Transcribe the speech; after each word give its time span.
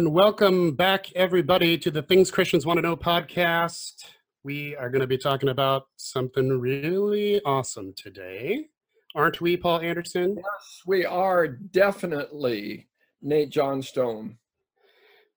And 0.00 0.14
welcome 0.14 0.76
back, 0.76 1.12
everybody, 1.12 1.76
to 1.76 1.90
the 1.90 2.00
Things 2.00 2.30
Christians 2.30 2.64
Want 2.64 2.78
to 2.78 2.82
Know 2.82 2.96
podcast. 2.96 4.06
We 4.42 4.74
are 4.76 4.88
going 4.88 5.02
to 5.02 5.06
be 5.06 5.18
talking 5.18 5.50
about 5.50 5.88
something 5.96 6.58
really 6.58 7.38
awesome 7.44 7.92
today. 7.94 8.68
Aren't 9.14 9.42
we, 9.42 9.58
Paul 9.58 9.80
Anderson? 9.80 10.36
Yes, 10.38 10.80
we 10.86 11.04
are 11.04 11.46
definitely 11.46 12.88
Nate 13.20 13.50
Johnstone. 13.50 14.38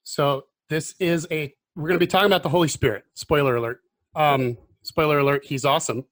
So, 0.05 0.45
this 0.69 0.95
is 0.97 1.27
a, 1.29 1.53
we're 1.75 1.89
going 1.89 1.99
to 1.99 2.05
be 2.05 2.07
talking 2.07 2.27
about 2.27 2.43
the 2.43 2.47
Holy 2.47 2.69
Spirit. 2.69 3.03
Spoiler 3.15 3.57
alert. 3.57 3.81
Um, 4.15 4.57
spoiler 4.81 5.19
alert, 5.19 5.43
he's 5.43 5.65
awesome, 5.65 6.05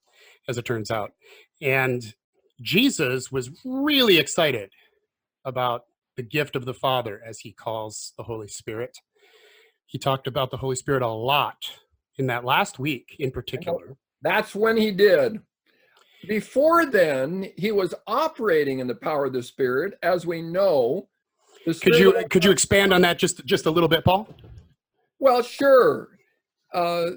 as 0.49 0.57
it 0.57 0.65
turns 0.65 0.91
out. 0.91 1.13
And 1.61 2.13
Jesus 2.61 3.31
was 3.31 3.49
really 3.63 4.17
excited 4.17 4.71
about 5.45 5.85
the 6.17 6.23
gift 6.23 6.55
of 6.55 6.65
the 6.65 6.73
Father, 6.73 7.21
as 7.25 7.39
he 7.39 7.51
calls 7.51 8.13
the 8.17 8.23
Holy 8.23 8.47
Spirit. 8.47 8.97
He 9.85 9.97
talked 9.97 10.27
about 10.27 10.51
the 10.51 10.57
Holy 10.57 10.75
Spirit 10.75 11.01
a 11.01 11.07
lot 11.07 11.57
in 12.17 12.27
that 12.27 12.45
last 12.45 12.79
week, 12.79 13.15
in 13.19 13.31
particular. 13.31 13.95
That's 14.21 14.55
when 14.55 14.77
he 14.77 14.91
did. 14.91 15.39
Before 16.27 16.85
then, 16.85 17.47
he 17.57 17.71
was 17.71 17.95
operating 18.05 18.79
in 18.79 18.87
the 18.87 18.95
power 18.95 19.25
of 19.25 19.33
the 19.33 19.41
Spirit, 19.43 19.97
as 20.03 20.25
we 20.25 20.41
know. 20.41 21.07
Could 21.65 21.95
you 21.95 22.23
could 22.29 22.43
you 22.43 22.51
expand 22.51 22.93
on 22.93 23.01
that 23.01 23.19
just 23.19 23.45
just 23.45 23.65
a 23.65 23.71
little 23.71 23.89
bit, 23.89 24.03
Paul? 24.03 24.27
Well, 25.19 25.43
sure. 25.43 26.09
Uh, 26.73 27.11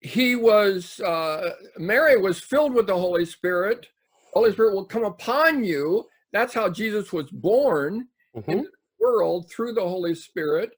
he 0.00 0.36
was 0.36 1.00
uh, 1.00 1.50
Mary 1.78 2.16
was 2.16 2.40
filled 2.40 2.74
with 2.74 2.86
the 2.86 2.96
Holy 2.96 3.24
Spirit. 3.24 3.86
Holy 4.32 4.52
Spirit 4.52 4.74
will 4.74 4.84
come 4.84 5.04
upon 5.04 5.64
you 5.64 6.06
that's 6.32 6.54
how 6.54 6.68
Jesus 6.68 7.12
was 7.12 7.30
born 7.30 8.08
mm-hmm. 8.36 8.50
into 8.50 8.64
the 8.64 9.04
world 9.04 9.50
through 9.50 9.72
the 9.72 9.80
Holy 9.80 10.14
Spirit. 10.14 10.70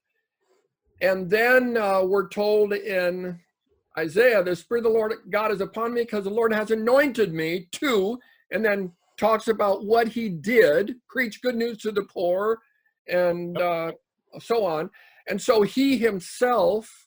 And 1.01 1.29
then 1.29 1.77
uh, 1.77 2.03
we're 2.03 2.29
told 2.29 2.73
in 2.73 3.39
Isaiah, 3.97 4.43
the 4.43 4.55
Spirit 4.55 4.85
of 4.85 4.91
the 4.91 4.97
Lord 4.97 5.13
God 5.29 5.51
is 5.51 5.61
upon 5.61 5.93
me 5.93 6.01
because 6.01 6.23
the 6.23 6.29
Lord 6.29 6.53
has 6.53 6.71
anointed 6.71 7.33
me 7.33 7.67
to, 7.73 8.19
and 8.51 8.63
then 8.63 8.91
talks 9.17 9.47
about 9.47 9.85
what 9.85 10.07
he 10.07 10.29
did, 10.29 10.95
preach 11.09 11.41
good 11.41 11.55
news 11.55 11.79
to 11.79 11.91
the 11.91 12.03
poor, 12.03 12.59
and 13.07 13.57
uh, 13.57 13.91
so 14.39 14.65
on. 14.65 14.89
And 15.27 15.41
so 15.41 15.61
he 15.61 15.97
himself 15.97 17.02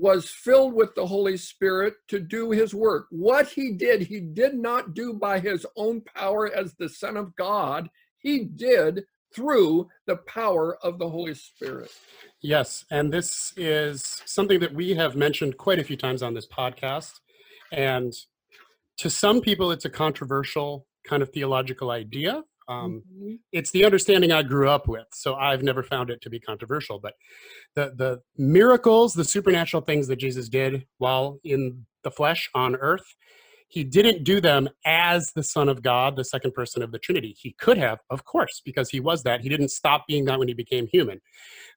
was 0.00 0.30
filled 0.30 0.74
with 0.74 0.94
the 0.94 1.06
Holy 1.06 1.36
Spirit 1.36 1.94
to 2.08 2.20
do 2.20 2.50
his 2.50 2.74
work. 2.74 3.06
What 3.10 3.48
he 3.48 3.72
did, 3.72 4.02
he 4.02 4.20
did 4.20 4.54
not 4.54 4.94
do 4.94 5.12
by 5.12 5.40
his 5.40 5.66
own 5.76 6.02
power 6.02 6.52
as 6.54 6.74
the 6.74 6.88
Son 6.88 7.16
of 7.16 7.34
God, 7.36 7.90
he 8.18 8.44
did 8.44 9.04
through 9.34 9.88
the 10.06 10.16
power 10.16 10.78
of 10.82 10.98
the 10.98 11.08
Holy 11.08 11.34
Spirit. 11.34 11.90
Yes, 12.40 12.84
and 12.90 13.12
this 13.12 13.52
is 13.56 14.22
something 14.24 14.60
that 14.60 14.74
we 14.74 14.94
have 14.94 15.16
mentioned 15.16 15.58
quite 15.58 15.78
a 15.78 15.84
few 15.84 15.96
times 15.96 16.22
on 16.22 16.34
this 16.34 16.46
podcast. 16.46 17.20
And 17.72 18.14
to 18.98 19.10
some 19.10 19.40
people, 19.40 19.70
it's 19.70 19.84
a 19.84 19.90
controversial 19.90 20.86
kind 21.04 21.22
of 21.22 21.30
theological 21.30 21.90
idea. 21.90 22.42
Um, 22.68 23.02
mm-hmm. 23.12 23.34
It's 23.52 23.70
the 23.70 23.84
understanding 23.84 24.30
I 24.30 24.42
grew 24.42 24.68
up 24.68 24.88
with, 24.88 25.06
so 25.12 25.34
I've 25.34 25.62
never 25.62 25.82
found 25.82 26.10
it 26.10 26.20
to 26.22 26.30
be 26.30 26.38
controversial. 26.38 26.98
But 26.98 27.14
the 27.74 27.94
the 27.96 28.20
miracles, 28.36 29.14
the 29.14 29.24
supernatural 29.24 29.82
things 29.82 30.06
that 30.08 30.16
Jesus 30.16 30.48
did 30.48 30.86
while 30.98 31.40
in 31.44 31.86
the 32.04 32.10
flesh 32.10 32.50
on 32.54 32.76
earth, 32.76 33.14
he 33.68 33.84
didn't 33.84 34.24
do 34.24 34.40
them 34.40 34.68
as 34.84 35.32
the 35.32 35.42
Son 35.42 35.68
of 35.68 35.82
God, 35.82 36.16
the 36.16 36.24
second 36.24 36.52
person 36.52 36.82
of 36.82 36.92
the 36.92 36.98
Trinity. 36.98 37.34
He 37.38 37.54
could 37.58 37.78
have, 37.78 38.00
of 38.10 38.24
course, 38.24 38.60
because 38.64 38.90
he 38.90 39.00
was 39.00 39.22
that. 39.22 39.40
He 39.40 39.48
didn't 39.48 39.70
stop 39.70 40.06
being 40.06 40.24
that 40.26 40.38
when 40.38 40.48
he 40.48 40.54
became 40.54 40.86
human, 40.86 41.20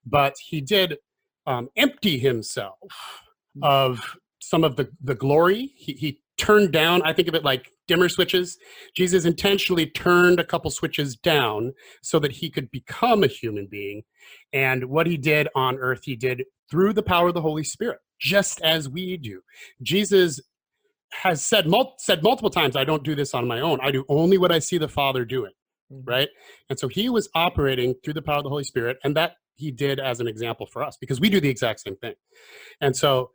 but 0.06 0.36
he 0.44 0.62
did 0.62 0.98
um, 1.48 1.70
empty 1.76 2.20
himself 2.20 2.78
mm. 3.58 3.64
of 3.64 4.18
some 4.42 4.64
of 4.64 4.76
the 4.76 4.90
the 5.02 5.16
glory. 5.16 5.74
He, 5.76 5.94
he 5.94 6.21
turned 6.42 6.72
down. 6.72 7.04
I 7.04 7.14
think 7.14 7.28
of 7.28 7.36
it 7.36 7.46
like 7.46 7.72
dimmer 7.88 8.10
switches. 8.10 8.58
Jesus 8.96 9.26
intentionally 9.26 9.86
turned 9.86 10.40
a 10.40 10.44
couple 10.44 10.72
switches 10.72 11.16
down 11.16 11.74
so 12.02 12.18
that 12.18 12.32
he 12.32 12.50
could 12.50 12.72
become 12.72 13.24
a 13.24 13.28
human 13.28 13.68
being. 13.70 14.02
And 14.52 14.86
what 14.86 15.06
he 15.06 15.18
did 15.18 15.48
on 15.56 15.78
earth, 15.78 16.02
he 16.04 16.16
did 16.16 16.46
through 16.70 16.94
the 16.94 17.04
power 17.04 17.28
of 17.28 17.36
the 17.36 17.42
Holy 17.42 17.64
Spirit, 17.64 18.00
just 18.20 18.60
as 18.62 18.90
we 18.90 19.18
do. 19.18 19.42
Jesus 19.84 20.42
has 21.14 21.46
said, 21.46 21.68
mul- 21.68 21.94
said 22.00 22.24
multiple 22.24 22.50
times, 22.50 22.76
I 22.76 22.86
don't 22.86 23.04
do 23.04 23.14
this 23.14 23.36
on 23.36 23.48
my 23.48 23.60
own. 23.60 23.80
I 23.80 23.92
do 23.92 24.04
only 24.10 24.40
what 24.40 24.52
I 24.52 24.58
see 24.58 24.80
the 24.80 24.88
Father 24.88 25.26
doing. 25.26 25.52
Mm-hmm. 25.94 26.10
Right. 26.10 26.30
And 26.72 26.80
so 26.80 26.88
he 26.88 27.08
was 27.10 27.30
operating 27.36 27.94
through 28.04 28.14
the 28.14 28.22
power 28.24 28.38
of 28.38 28.46
the 28.46 28.50
Holy 28.50 28.64
Spirit. 28.64 28.98
And 29.04 29.16
that 29.16 29.34
he 29.58 29.70
did 29.70 30.00
as 30.00 30.20
an 30.20 30.28
example 30.28 30.66
for 30.66 30.82
us 30.82 30.98
because 31.00 31.20
we 31.20 31.30
do 31.30 31.40
the 31.40 31.50
exact 31.50 31.82
same 31.82 31.98
thing. 31.98 32.16
And 32.80 32.96
so 32.96 33.30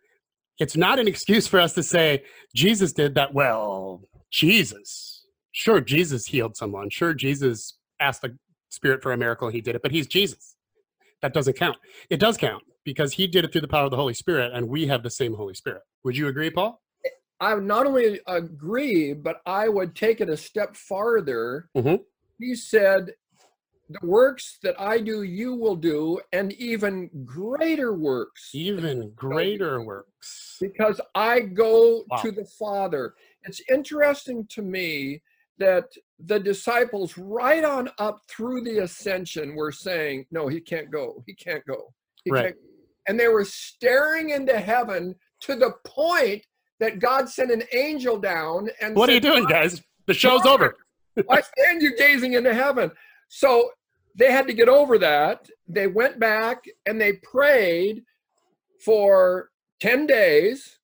it's 0.58 0.76
not 0.76 0.98
an 0.98 1.08
excuse 1.08 1.46
for 1.46 1.60
us 1.60 1.74
to 1.74 1.82
say 1.82 2.24
Jesus 2.54 2.92
did 2.92 3.14
that. 3.14 3.34
Well, 3.34 4.02
Jesus. 4.30 5.24
Sure, 5.52 5.80
Jesus 5.80 6.26
healed 6.26 6.56
someone. 6.56 6.90
Sure, 6.90 7.14
Jesus 7.14 7.78
asked 8.00 8.22
the 8.22 8.36
Spirit 8.70 9.02
for 9.02 9.12
a 9.12 9.16
miracle 9.16 9.48
and 9.48 9.54
he 9.54 9.60
did 9.60 9.74
it, 9.74 9.82
but 9.82 9.90
he's 9.90 10.06
Jesus. 10.06 10.56
That 11.22 11.32
doesn't 11.32 11.56
count. 11.56 11.78
It 12.10 12.20
does 12.20 12.36
count 12.36 12.62
because 12.84 13.14
he 13.14 13.26
did 13.26 13.44
it 13.44 13.52
through 13.52 13.62
the 13.62 13.68
power 13.68 13.84
of 13.84 13.90
the 13.90 13.96
Holy 13.96 14.14
Spirit 14.14 14.52
and 14.52 14.68
we 14.68 14.86
have 14.86 15.02
the 15.02 15.10
same 15.10 15.34
Holy 15.34 15.54
Spirit. 15.54 15.82
Would 16.04 16.16
you 16.16 16.28
agree, 16.28 16.50
Paul? 16.50 16.80
I 17.40 17.54
would 17.54 17.64
not 17.64 17.86
only 17.86 18.20
agree, 18.26 19.12
but 19.12 19.40
I 19.46 19.68
would 19.68 19.94
take 19.94 20.20
it 20.20 20.28
a 20.28 20.36
step 20.36 20.76
farther. 20.76 21.68
Mm-hmm. 21.76 21.96
He 22.38 22.54
said, 22.54 23.12
The 23.88 24.04
works 24.04 24.58
that 24.64 24.80
I 24.80 25.00
do, 25.00 25.22
you 25.22 25.54
will 25.54 25.76
do, 25.76 26.20
and 26.32 26.52
even 26.54 27.08
greater 27.24 27.94
works. 27.94 28.50
Even 28.52 29.12
greater 29.14 29.80
works. 29.82 30.56
Because 30.60 31.00
I 31.14 31.40
go 31.40 32.04
wow. 32.10 32.16
to 32.22 32.32
the 32.32 32.44
Father 32.58 33.14
it's 33.46 33.62
interesting 33.70 34.46
to 34.50 34.62
me 34.62 35.22
that 35.58 35.84
the 36.18 36.38
disciples 36.38 37.16
right 37.16 37.64
on 37.64 37.88
up 37.98 38.20
through 38.28 38.62
the 38.62 38.78
ascension 38.78 39.54
were 39.54 39.72
saying 39.72 40.26
no 40.30 40.48
he 40.48 40.60
can't 40.60 40.90
go 40.90 41.22
he 41.26 41.34
can't 41.34 41.64
go 41.66 41.92
he 42.24 42.30
right. 42.30 42.44
Can't. 42.44 42.56
and 43.08 43.18
they 43.18 43.28
were 43.28 43.44
staring 43.44 44.30
into 44.30 44.58
heaven 44.58 45.14
to 45.40 45.56
the 45.56 45.72
point 45.84 46.44
that 46.78 46.98
god 46.98 47.28
sent 47.28 47.50
an 47.50 47.62
angel 47.72 48.18
down 48.18 48.68
and 48.82 48.94
what 48.94 49.06
said, 49.06 49.12
are 49.12 49.14
you 49.14 49.20
doing 49.20 49.46
guys 49.46 49.80
the 50.06 50.14
show's 50.14 50.44
over 50.44 50.76
why 51.24 51.40
stand 51.40 51.80
you 51.80 51.96
gazing 51.96 52.34
into 52.34 52.52
heaven 52.52 52.90
so 53.28 53.70
they 54.14 54.32
had 54.32 54.46
to 54.46 54.54
get 54.54 54.68
over 54.68 54.98
that 54.98 55.48
they 55.68 55.86
went 55.86 56.18
back 56.18 56.64
and 56.86 57.00
they 57.00 57.14
prayed 57.14 58.02
for 58.84 59.50
10 59.80 60.06
days 60.06 60.78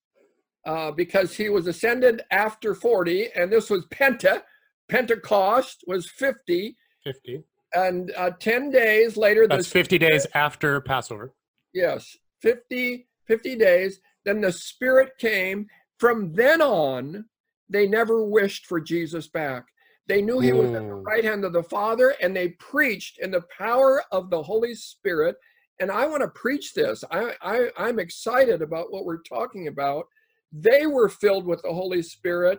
uh, 0.67 0.91
because 0.91 1.37
he 1.37 1.49
was 1.49 1.67
ascended 1.67 2.23
after 2.31 2.75
40, 2.75 3.31
and 3.35 3.51
this 3.51 3.71
was 3.71 3.87
Penta. 3.87 4.43
Pentecost 4.89 5.85
was 5.87 6.09
50. 6.11 6.77
50. 7.05 7.45
And 7.75 8.13
uh, 8.17 8.31
10 8.39 8.71
days 8.71 9.17
later. 9.17 9.47
That's 9.49 9.69
50 9.69 9.99
days 9.99 10.27
after 10.35 10.81
Passover. 10.81 11.33
Yes, 11.73 12.17
50, 12.43 13.09
50 13.27 13.57
days. 13.57 14.01
Then 14.25 14.41
the 14.41 14.53
Spirit 14.53 15.13
came. 15.19 15.67
From 15.99 16.33
then 16.35 16.61
on, 16.61 17.25
they 17.69 17.87
never 17.87 18.25
wished 18.25 18.67
for 18.67 18.81
Jesus 18.81 19.29
back. 19.29 19.65
They 20.09 20.21
knew 20.21 20.41
he 20.41 20.53
was 20.53 20.73
at 20.73 20.89
the 20.89 20.95
hmm. 20.95 21.03
right 21.03 21.25
hand 21.25 21.45
of 21.45 21.53
the 21.53 21.63
Father, 21.63 22.15
and 22.21 22.35
they 22.35 22.49
preached 22.49 23.19
in 23.19 23.31
the 23.31 23.45
power 23.57 24.03
of 24.11 24.31
the 24.31 24.43
Holy 24.43 24.75
Spirit. 24.75 25.37
And 25.81 25.91
I 25.91 26.07
want 26.07 26.23
to 26.23 26.29
preach 26.29 26.75
this. 26.75 27.03
I, 27.11 27.35
I, 27.41 27.69
I'm 27.77 27.99
excited 27.99 28.63
about 28.63 28.93
what 28.93 29.05
we're 29.05 29.23
talking 29.23 29.69
about 29.69 30.07
they 30.53 30.87
were 30.87 31.09
filled 31.09 31.47
with 31.47 31.63
the 31.63 31.73
Holy 31.73 32.03
Spirit 32.03 32.59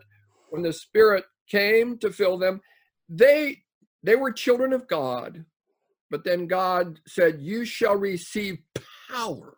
when 0.50 0.64
the 0.64 0.74
Spirit 0.74 1.26
came 1.48 1.98
to 2.00 2.12
fill 2.12 2.38
them. 2.38 2.62
They 3.08 3.64
they 4.02 4.16
were 4.16 4.32
children 4.32 4.74
of 4.74 4.88
God, 4.88 5.46
but 6.10 6.24
then 6.24 6.48
God 6.48 7.00
said, 7.08 7.42
"You 7.42 7.66
shall 7.66 7.96
receive 7.96 8.58
power 9.10 9.58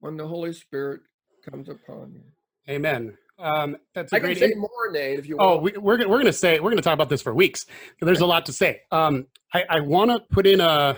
when 0.00 0.16
the 0.16 0.26
Holy 0.26 0.52
Spirit 0.52 1.00
comes 1.48 1.68
upon 1.68 2.14
you." 2.14 2.72
Amen. 2.72 3.18
Um, 3.38 3.76
that's 3.94 4.12
a 4.12 4.16
I 4.16 4.18
great. 4.20 4.38
can 4.38 4.50
say 4.50 4.54
more, 4.54 4.90
Nate, 4.90 5.18
if 5.18 5.26
you 5.26 5.36
oh, 5.38 5.56
want. 5.56 5.58
Oh, 5.58 5.62
we, 5.62 5.72
are 5.74 5.80
we're 5.80 6.18
going 6.18 6.26
to 6.26 6.32
say 6.32 6.60
we're 6.60 6.70
going 6.70 6.76
to 6.76 6.82
talk 6.82 6.94
about 6.94 7.08
this 7.08 7.22
for 7.22 7.34
weeks. 7.34 7.66
There's 8.00 8.20
a 8.20 8.26
lot 8.26 8.46
to 8.46 8.52
say. 8.52 8.80
Um, 8.90 9.26
I, 9.52 9.64
I 9.68 9.80
want 9.80 10.10
to 10.10 10.20
put 10.30 10.46
in 10.46 10.60
a 10.60 10.96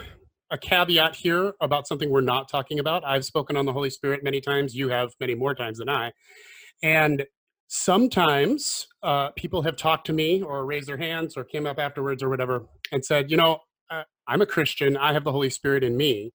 a 0.51 0.59
caveat 0.59 1.17
here 1.17 1.53
about 1.61 1.87
something 1.87 2.11
we're 2.11 2.21
not 2.21 2.49
talking 2.49 2.79
about. 2.79 3.05
I've 3.05 3.25
spoken 3.25 3.57
on 3.57 3.67
the 3.67 3.73
Holy 3.73 3.91
Spirit 3.91 4.23
many 4.23 4.41
times. 4.41 4.75
You 4.75 4.89
have 4.91 5.13
many 5.21 5.35
more 5.35 5.55
times 5.55 5.79
than 5.79 5.89
I. 5.89 6.13
And 6.83 7.25
sometimes 7.67 8.87
uh, 9.03 9.31
people 9.31 9.63
have 9.63 9.77
talked 9.77 10.07
to 10.07 10.13
me 10.13 10.43
or 10.43 10.65
raised 10.65 10.87
their 10.87 10.97
hands 10.97 11.37
or 11.37 11.45
came 11.45 11.67
up 11.67 11.79
afterwards 11.79 12.23
or 12.23 12.29
whatever 12.29 12.67
and 12.93 13.05
said, 13.05 13.31
you 13.31 13.37
know, 13.37 13.59
uh, 13.91 14.05
I'm 14.29 14.43
a 14.43 14.47
Christian. 14.47 14.97
I 14.97 15.13
have 15.13 15.25
the 15.25 15.33
Holy 15.33 15.51
Spirit 15.51 15.83
in 15.83 15.97
me. 15.97 16.33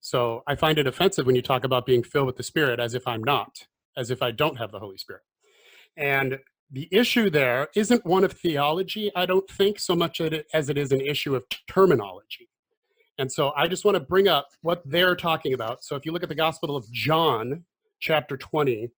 So 0.00 0.42
I 0.46 0.54
find 0.54 0.78
it 0.78 0.86
offensive 0.86 1.26
when 1.26 1.36
you 1.36 1.42
talk 1.42 1.64
about 1.64 1.84
being 1.84 2.02
filled 2.02 2.26
with 2.26 2.36
the 2.36 2.42
Spirit 2.42 2.80
as 2.80 2.94
if 2.94 3.06
I'm 3.06 3.22
not, 3.22 3.66
as 3.96 4.10
if 4.10 4.22
I 4.22 4.30
don't 4.30 4.56
have 4.56 4.70
the 4.70 4.78
Holy 4.78 4.96
Spirit. 4.96 5.22
And 5.98 6.38
the 6.70 6.88
issue 6.92 7.28
there 7.28 7.68
isn't 7.74 8.06
one 8.06 8.24
of 8.24 8.32
theology, 8.32 9.10
I 9.16 9.26
don't 9.26 9.48
think, 9.50 9.80
so 9.80 9.96
much 9.96 10.20
as 10.54 10.68
it 10.68 10.78
is 10.78 10.92
an 10.92 11.00
issue 11.00 11.34
of 11.34 11.44
terminology. 11.68 12.48
And 13.18 13.30
so 13.30 13.52
I 13.56 13.66
just 13.66 13.84
want 13.84 13.96
to 13.96 14.00
bring 14.00 14.28
up 14.28 14.46
what 14.62 14.82
they're 14.84 15.16
talking 15.16 15.52
about. 15.52 15.82
So 15.82 15.96
if 15.96 16.06
you 16.06 16.12
look 16.12 16.22
at 16.22 16.28
the 16.28 16.36
Gospel 16.36 16.76
of 16.76 16.88
John, 16.92 17.64
chapter 17.98 18.36
20, 18.36 18.90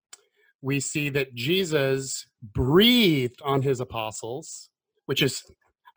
we 0.61 0.79
see 0.79 1.09
that 1.09 1.35
Jesus 1.35 2.27
breathed 2.43 3.41
on 3.43 3.63
his 3.63 3.81
apostles, 3.81 4.69
which 5.07 5.23
is 5.23 5.43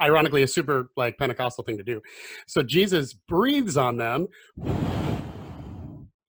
ironically 0.01 0.41
a 0.41 0.47
super 0.47 0.89
like 0.95 1.17
Pentecostal 1.17 1.65
thing 1.65 1.77
to 1.77 1.83
do. 1.83 2.01
So 2.47 2.63
Jesus 2.63 3.13
breathes 3.13 3.75
on 3.75 3.97
them 3.97 4.27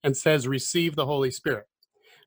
and 0.02 0.16
says, 0.16 0.48
Receive 0.48 0.96
the 0.96 1.06
Holy 1.06 1.30
Spirit. 1.30 1.66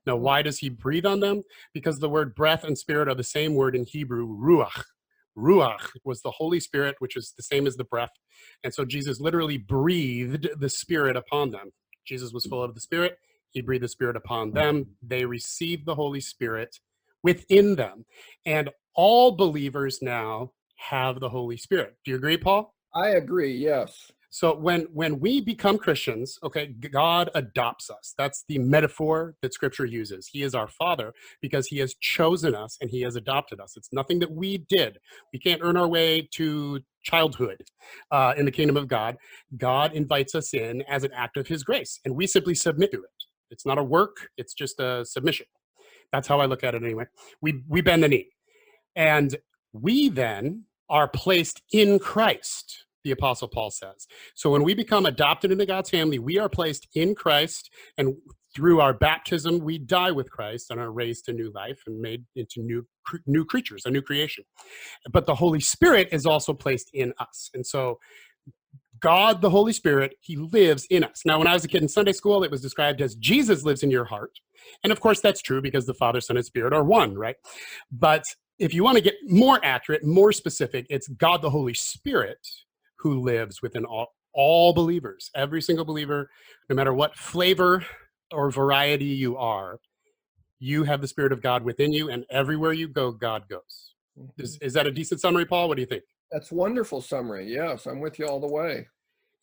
Now, 0.07 0.17
mm. 0.17 0.21
why 0.21 0.41
does 0.41 0.57
he 0.57 0.69
breathe 0.69 1.05
on 1.05 1.19
them? 1.19 1.43
Because 1.73 1.99
the 1.99 2.09
word 2.09 2.33
breath 2.33 2.63
and 2.63 2.77
spirit 2.77 3.07
are 3.07 3.15
the 3.15 3.23
same 3.23 3.53
word 3.53 3.75
in 3.75 3.85
Hebrew, 3.85 4.27
ruach. 4.27 4.83
Ruach 5.37 5.91
was 6.03 6.21
the 6.23 6.31
Holy 6.31 6.59
Spirit, 6.59 6.95
which 6.97 7.15
is 7.15 7.33
the 7.37 7.43
same 7.43 7.67
as 7.67 7.75
the 7.75 7.83
breath. 7.83 8.09
And 8.63 8.73
so 8.73 8.83
Jesus 8.85 9.19
literally 9.19 9.57
breathed 9.57 10.47
the 10.59 10.69
Spirit 10.69 11.15
upon 11.15 11.51
them. 11.51 11.71
Jesus 12.05 12.33
was 12.33 12.47
full 12.47 12.63
of 12.63 12.73
the 12.73 12.81
Spirit. 12.81 13.19
He 13.51 13.61
breathed 13.61 13.83
the 13.83 13.87
Spirit 13.87 14.15
upon 14.15 14.51
them. 14.51 14.95
They 15.05 15.25
received 15.25 15.85
the 15.85 15.93
Holy 15.93 16.21
Spirit 16.21 16.79
within 17.21 17.75
them. 17.75 18.05
And 18.47 18.71
all 18.95 19.31
believers 19.31 19.99
now 20.01 20.53
have 20.77 21.19
the 21.19 21.29
Holy 21.29 21.57
Spirit. 21.57 21.97
Do 22.03 22.11
you 22.11 22.17
agree, 22.17 22.37
Paul? 22.37 22.73
I 22.95 23.09
agree, 23.09 23.55
yes. 23.55 24.11
So 24.37 24.55
when 24.55 24.81
when 24.93 25.19
we 25.19 25.41
become 25.41 25.79
Christians, 25.79 26.37
okay, 26.43 26.67
God 26.67 27.31
adopts 27.33 27.89
us. 27.89 28.13
That's 28.19 28.45
the 28.47 28.59
metaphor 28.59 29.33
that 29.41 29.51
scripture 29.51 29.85
uses. 29.85 30.27
He 30.31 30.43
is 30.43 30.53
our 30.53 30.67
father 30.67 31.15
because 31.41 31.65
he 31.65 31.79
has 31.79 31.95
chosen 31.95 32.53
us 32.53 32.77
and 32.79 32.87
he 32.87 33.01
has 33.01 33.15
adopted 33.15 33.59
us. 33.59 33.73
It's 33.75 33.91
nothing 33.91 34.19
that 34.19 34.29
we 34.29 34.59
did. 34.69 34.99
We 35.33 35.39
can't 35.39 35.59
earn 35.63 35.75
our 35.75 35.87
way 35.87 36.29
to 36.35 36.81
childhood 37.01 37.63
uh, 38.11 38.35
in 38.37 38.45
the 38.45 38.51
kingdom 38.51 38.77
of 38.77 38.87
God. 38.87 39.17
God 39.57 39.93
invites 39.93 40.35
us 40.35 40.53
in 40.53 40.83
as 40.83 41.03
an 41.03 41.13
act 41.15 41.37
of 41.37 41.47
his 41.47 41.63
grace 41.63 41.99
and 42.05 42.15
we 42.15 42.27
simply 42.27 42.53
submit 42.53 42.91
to 42.91 42.99
it. 42.99 43.23
It's 43.49 43.65
not 43.65 43.79
a 43.79 43.83
work, 43.83 44.29
it's 44.37 44.53
just 44.53 44.79
a 44.79 45.03
submission. 45.03 45.47
That's 46.11 46.27
how 46.27 46.41
I 46.41 46.45
look 46.45 46.63
at 46.63 46.75
it 46.75 46.83
anyway. 46.83 47.05
We 47.41 47.63
we 47.67 47.81
bend 47.81 48.03
the 48.03 48.07
knee. 48.07 48.27
And 48.95 49.35
we 49.73 50.09
then 50.09 50.65
are 50.91 51.07
placed 51.07 51.63
in 51.73 51.97
Christ 51.97 52.83
the 53.07 53.13
apostle 53.13 53.47
paul 53.47 53.71
says. 53.71 54.07
So 54.35 54.49
when 54.49 54.63
we 54.63 54.73
become 54.73 55.05
adopted 55.05 55.51
into 55.51 55.65
god's 55.65 55.89
family 55.89 56.19
we 56.19 56.37
are 56.37 56.49
placed 56.49 56.87
in 56.93 57.15
christ 57.15 57.69
and 57.97 58.15
through 58.55 58.81
our 58.81 58.93
baptism 58.93 59.59
we 59.59 59.77
die 59.77 60.11
with 60.11 60.29
christ 60.29 60.71
and 60.71 60.79
are 60.79 60.91
raised 60.91 61.25
to 61.25 61.33
new 61.33 61.51
life 61.55 61.79
and 61.87 61.99
made 61.99 62.25
into 62.35 62.61
new 62.61 62.85
new 63.25 63.45
creatures 63.45 63.83
a 63.85 63.89
new 63.89 64.01
creation. 64.01 64.43
But 65.09 65.25
the 65.25 65.35
holy 65.35 65.61
spirit 65.61 66.09
is 66.11 66.25
also 66.25 66.53
placed 66.53 66.89
in 66.93 67.13
us. 67.19 67.49
And 67.53 67.65
so 67.65 67.99
god 68.99 69.41
the 69.41 69.49
holy 69.49 69.73
spirit 69.73 70.15
he 70.19 70.35
lives 70.35 70.85
in 70.89 71.03
us. 71.03 71.21
Now 71.25 71.37
when 71.37 71.47
i 71.47 71.53
was 71.53 71.63
a 71.63 71.67
kid 71.67 71.83
in 71.83 71.87
sunday 71.87 72.13
school 72.13 72.43
it 72.43 72.51
was 72.51 72.61
described 72.61 72.99
as 72.99 73.15
jesus 73.15 73.63
lives 73.63 73.83
in 73.83 73.91
your 73.91 74.05
heart. 74.05 74.31
And 74.83 74.91
of 74.91 74.99
course 74.99 75.21
that's 75.21 75.41
true 75.41 75.61
because 75.61 75.85
the 75.85 75.93
father 75.93 76.19
son 76.19 76.35
and 76.35 76.45
spirit 76.45 76.73
are 76.73 76.83
one 76.83 77.15
right? 77.15 77.35
But 77.91 78.25
if 78.59 78.73
you 78.73 78.83
want 78.83 78.97
to 78.97 79.03
get 79.03 79.15
more 79.27 79.59
accurate 79.63 80.03
more 80.03 80.31
specific 80.31 80.85
it's 80.89 81.07
god 81.09 81.41
the 81.41 81.49
holy 81.49 81.73
spirit 81.73 82.39
who 82.99 83.21
lives 83.21 83.61
within 83.61 83.85
all, 83.85 84.07
all 84.33 84.73
believers, 84.73 85.31
every 85.35 85.61
single 85.61 85.85
believer, 85.85 86.29
no 86.69 86.75
matter 86.75 86.93
what 86.93 87.15
flavor 87.15 87.85
or 88.31 88.51
variety 88.51 89.05
you 89.05 89.37
are, 89.37 89.79
you 90.59 90.83
have 90.83 91.01
the 91.01 91.07
Spirit 91.07 91.31
of 91.31 91.41
God 91.41 91.63
within 91.63 91.93
you, 91.93 92.09
and 92.09 92.25
everywhere 92.29 92.73
you 92.73 92.87
go, 92.87 93.11
God 93.11 93.47
goes. 93.47 93.93
Mm-hmm. 94.19 94.41
Is, 94.41 94.57
is 94.61 94.73
that 94.73 94.87
a 94.87 94.91
decent 94.91 95.21
summary, 95.21 95.45
Paul? 95.45 95.67
What 95.67 95.75
do 95.75 95.81
you 95.81 95.87
think? 95.87 96.03
That's 96.31 96.51
wonderful 96.51 97.01
summary. 97.01 97.51
Yes, 97.51 97.85
I'm 97.85 97.99
with 97.99 98.19
you 98.19 98.27
all 98.27 98.39
the 98.39 98.47
way. 98.47 98.87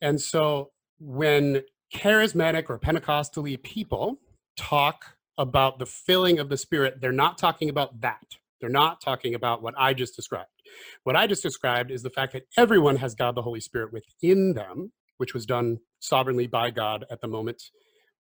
And 0.01 0.21
so 0.21 0.71
when 0.99 1.63
charismatic 1.95 2.69
or 2.69 2.79
Pentecostally 2.79 3.63
people 3.63 4.19
talk 4.57 5.05
about 5.39 5.79
the 5.79 5.87
filling 5.87 6.39
of 6.39 6.49
the 6.49 6.57
Spirit, 6.57 7.01
they're 7.01 7.13
not 7.13 7.39
talking 7.39 7.69
about 7.69 8.01
that. 8.01 8.37
They're 8.61 8.71
not 8.71 9.01
talking 9.01 9.35
about 9.35 9.63
what 9.63 9.75
I 9.77 9.95
just 9.95 10.17
described. 10.17 10.49
What 11.05 11.17
I 11.17 11.27
just 11.27 11.43
described 11.43 11.91
is 11.91 12.03
the 12.03 12.11
fact 12.11 12.33
that 12.33 12.45
everyone 12.57 12.97
has 12.97 13.15
God 13.15 13.35
the 13.35 13.43
Holy 13.43 13.61
Spirit 13.61 13.93
within 13.93 14.55
them, 14.55 14.93
which 15.19 15.35
was 15.35 15.47
done 15.47 15.79
sovereignly 16.01 16.47
by 16.47 16.71
God 16.71 17.05
at 17.11 17.21
the 17.21 17.29
moment 17.29 17.63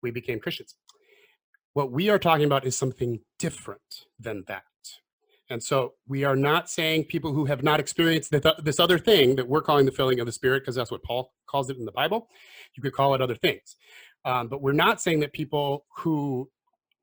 we 0.02 0.11
became 0.11 0.41
Christians. 0.41 0.76
What 1.73 1.91
we 1.91 2.08
are 2.08 2.19
talking 2.19 2.46
about 2.46 2.67
is 2.67 2.76
something 2.76 3.20
different 3.38 4.06
than 4.20 4.44
that. 4.46 4.62
And 5.50 5.62
so 5.62 5.94
we 6.08 6.25
are 6.25 6.37
not 6.37 6.70
saying 6.70 7.05
people 7.05 7.32
who 7.32 7.44
have 7.44 7.62
not 7.62 7.81
experienced 7.81 8.32
this 8.62 8.81
other 8.81 8.99
thing 8.99 9.37
that 9.37 9.49
we're 9.49 9.61
calling 9.61 9.85
the 9.85 9.93
filling 9.93 10.20
of 10.20 10.26
the 10.26 10.32
Spirit, 10.32 10.61
because 10.61 10.75
that's 10.75 10.90
what 10.90 11.02
Paul 11.02 11.32
calls 11.47 11.69
it 11.69 11.76
in 11.76 11.85
the 11.85 11.93
Bible. 11.93 12.29
You 12.76 12.82
could 12.82 12.94
call 12.94 13.14
it 13.14 13.20
other 13.20 13.35
things. 13.35 13.76
Um, 14.25 14.49
but 14.49 14.62
we're 14.62 14.73
not 14.73 15.02
saying 15.02 15.20
that 15.20 15.32
people 15.32 15.85
who 15.99 16.50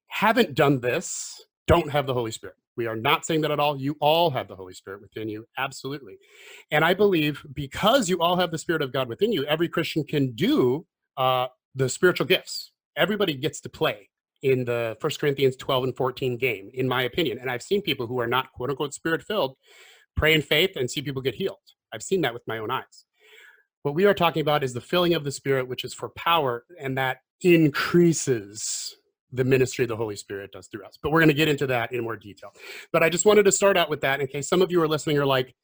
haven't 0.07 0.55
done 0.55 0.79
this 0.79 1.45
don't 1.67 1.91
have 1.91 2.07
the 2.07 2.13
Holy 2.13 2.31
Spirit. 2.31 2.55
We 2.77 2.87
are 2.87 2.95
not 2.95 3.25
saying 3.25 3.41
that 3.41 3.51
at 3.51 3.59
all. 3.59 3.77
You 3.77 3.95
all 3.99 4.29
have 4.31 4.47
the 4.47 4.55
Holy 4.55 4.73
Spirit 4.73 5.01
within 5.01 5.29
you, 5.29 5.45
absolutely. 5.57 6.17
And 6.71 6.85
I 6.85 6.93
believe 6.93 7.45
because 7.53 8.09
you 8.09 8.21
all 8.21 8.37
have 8.37 8.51
the 8.51 8.57
Spirit 8.57 8.81
of 8.81 8.93
God 8.93 9.09
within 9.09 9.31
you, 9.31 9.45
every 9.45 9.67
Christian 9.67 10.03
can 10.03 10.31
do 10.31 10.85
uh, 11.17 11.47
the 11.75 11.89
spiritual 11.89 12.27
gifts. 12.27 12.71
Everybody 12.95 13.33
gets 13.33 13.61
to 13.61 13.69
play 13.69 14.09
in 14.41 14.65
the 14.65 14.97
First 14.99 15.19
Corinthians 15.19 15.55
12 15.55 15.83
and 15.85 15.97
14 15.97 16.37
game, 16.37 16.69
in 16.73 16.87
my 16.87 17.03
opinion. 17.03 17.37
And 17.39 17.49
I've 17.49 17.61
seen 17.61 17.81
people 17.81 18.07
who 18.07 18.19
are 18.19 18.27
not 18.27 18.51
quote 18.53 18.69
unquote 18.69 18.93
spirit 18.93 19.23
filled 19.23 19.55
pray 20.15 20.33
in 20.33 20.41
faith 20.41 20.75
and 20.75 20.89
see 20.89 21.01
people 21.01 21.21
get 21.21 21.35
healed. 21.35 21.57
I've 21.93 22.03
seen 22.03 22.21
that 22.21 22.33
with 22.33 22.47
my 22.47 22.57
own 22.57 22.71
eyes. 22.71 23.05
What 23.83 23.95
we 23.95 24.05
are 24.05 24.13
talking 24.13 24.41
about 24.41 24.63
is 24.63 24.73
the 24.73 24.81
filling 24.81 25.13
of 25.13 25.23
the 25.23 25.31
Spirit, 25.31 25.67
which 25.67 25.83
is 25.83 25.93
for 25.93 26.09
power, 26.09 26.65
and 26.79 26.97
that 26.97 27.17
increases 27.41 28.95
the 29.31 29.43
ministry 29.43 29.83
of 29.83 29.89
the 29.89 29.95
Holy 29.95 30.15
Spirit 30.15 30.51
does 30.51 30.67
through 30.67 30.85
us. 30.85 30.97
But 31.01 31.11
we're 31.11 31.19
going 31.19 31.29
to 31.29 31.35
get 31.35 31.47
into 31.47 31.67
that 31.67 31.93
in 31.93 32.03
more 32.03 32.17
detail. 32.17 32.51
But 32.91 33.03
I 33.03 33.09
just 33.09 33.25
wanted 33.25 33.43
to 33.43 33.51
start 33.51 33.77
out 33.77 33.89
with 33.89 34.01
that 34.01 34.19
in 34.19 34.27
case 34.27 34.47
some 34.47 34.61
of 34.61 34.71
you 34.71 34.81
are 34.81 34.87
listening 34.87 35.17
are 35.17 35.25
like, 35.25 35.55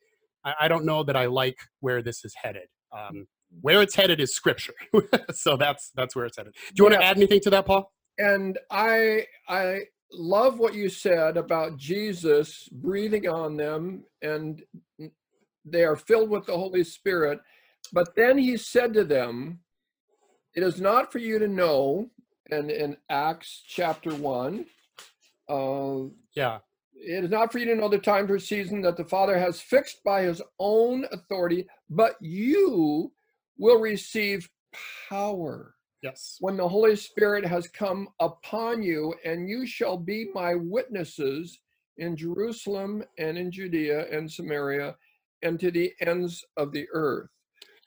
I, 0.45 0.53
I 0.61 0.67
don't 0.67 0.85
know 0.85 1.03
that 1.03 1.15
I 1.15 1.25
like 1.25 1.57
where 1.79 2.01
this 2.01 2.23
is 2.23 2.33
headed. 2.41 2.67
Um, 2.91 3.27
where 3.61 3.81
it's 3.81 3.95
headed 3.95 4.19
is 4.19 4.33
scripture. 4.33 4.73
so 5.33 5.57
that's 5.57 5.91
that's 5.95 6.15
where 6.15 6.25
it's 6.25 6.37
headed. 6.37 6.53
Do 6.53 6.73
you 6.75 6.83
want 6.83 6.95
to 6.95 7.03
add 7.03 7.17
anything 7.17 7.39
to 7.41 7.49
that, 7.51 7.65
Paul? 7.65 7.91
And 8.17 8.57
I 8.71 9.25
I 9.47 9.81
love 10.11 10.59
what 10.59 10.73
you 10.73 10.89
said 10.89 11.37
about 11.37 11.77
Jesus 11.77 12.67
breathing 12.71 13.27
on 13.27 13.57
them 13.57 14.05
and 14.21 14.63
they 15.65 15.83
are 15.83 15.95
filled 15.95 16.29
with 16.29 16.45
the 16.45 16.57
Holy 16.57 16.83
Spirit. 16.83 17.39
But 17.93 18.15
then 18.15 18.37
he 18.37 18.57
said 18.57 18.93
to 18.93 19.03
them, 19.03 19.59
It 20.55 20.63
is 20.63 20.79
not 20.79 21.11
for 21.11 21.19
you 21.19 21.39
to 21.39 21.47
know 21.47 22.09
and 22.51 22.71
in 22.71 22.97
Acts 23.09 23.63
chapter 23.67 24.13
1. 24.13 24.65
Uh, 25.49 26.03
yeah. 26.35 26.59
It 26.93 27.23
is 27.23 27.29
not 27.29 27.51
for 27.51 27.59
you 27.59 27.65
to 27.65 27.75
know 27.75 27.89
the 27.89 27.99
time 27.99 28.29
or 28.31 28.39
season 28.39 28.81
that 28.81 28.97
the 28.97 29.05
Father 29.05 29.37
has 29.37 29.61
fixed 29.61 30.03
by 30.03 30.23
his 30.23 30.41
own 30.59 31.05
authority, 31.11 31.67
but 31.89 32.15
you 32.19 33.11
will 33.57 33.79
receive 33.79 34.49
power. 35.09 35.75
Yes. 36.01 36.37
When 36.39 36.57
the 36.57 36.67
Holy 36.67 36.95
Spirit 36.95 37.45
has 37.45 37.67
come 37.67 38.09
upon 38.19 38.83
you, 38.83 39.13
and 39.25 39.49
you 39.49 39.65
shall 39.65 39.97
be 39.97 40.29
my 40.33 40.55
witnesses 40.55 41.59
in 41.97 42.15
Jerusalem 42.15 43.03
and 43.17 43.37
in 43.37 43.51
Judea 43.51 44.07
and 44.11 44.31
Samaria 44.31 44.95
and 45.43 45.59
to 45.59 45.71
the 45.71 45.93
ends 46.01 46.43
of 46.55 46.71
the 46.71 46.87
earth. 46.93 47.29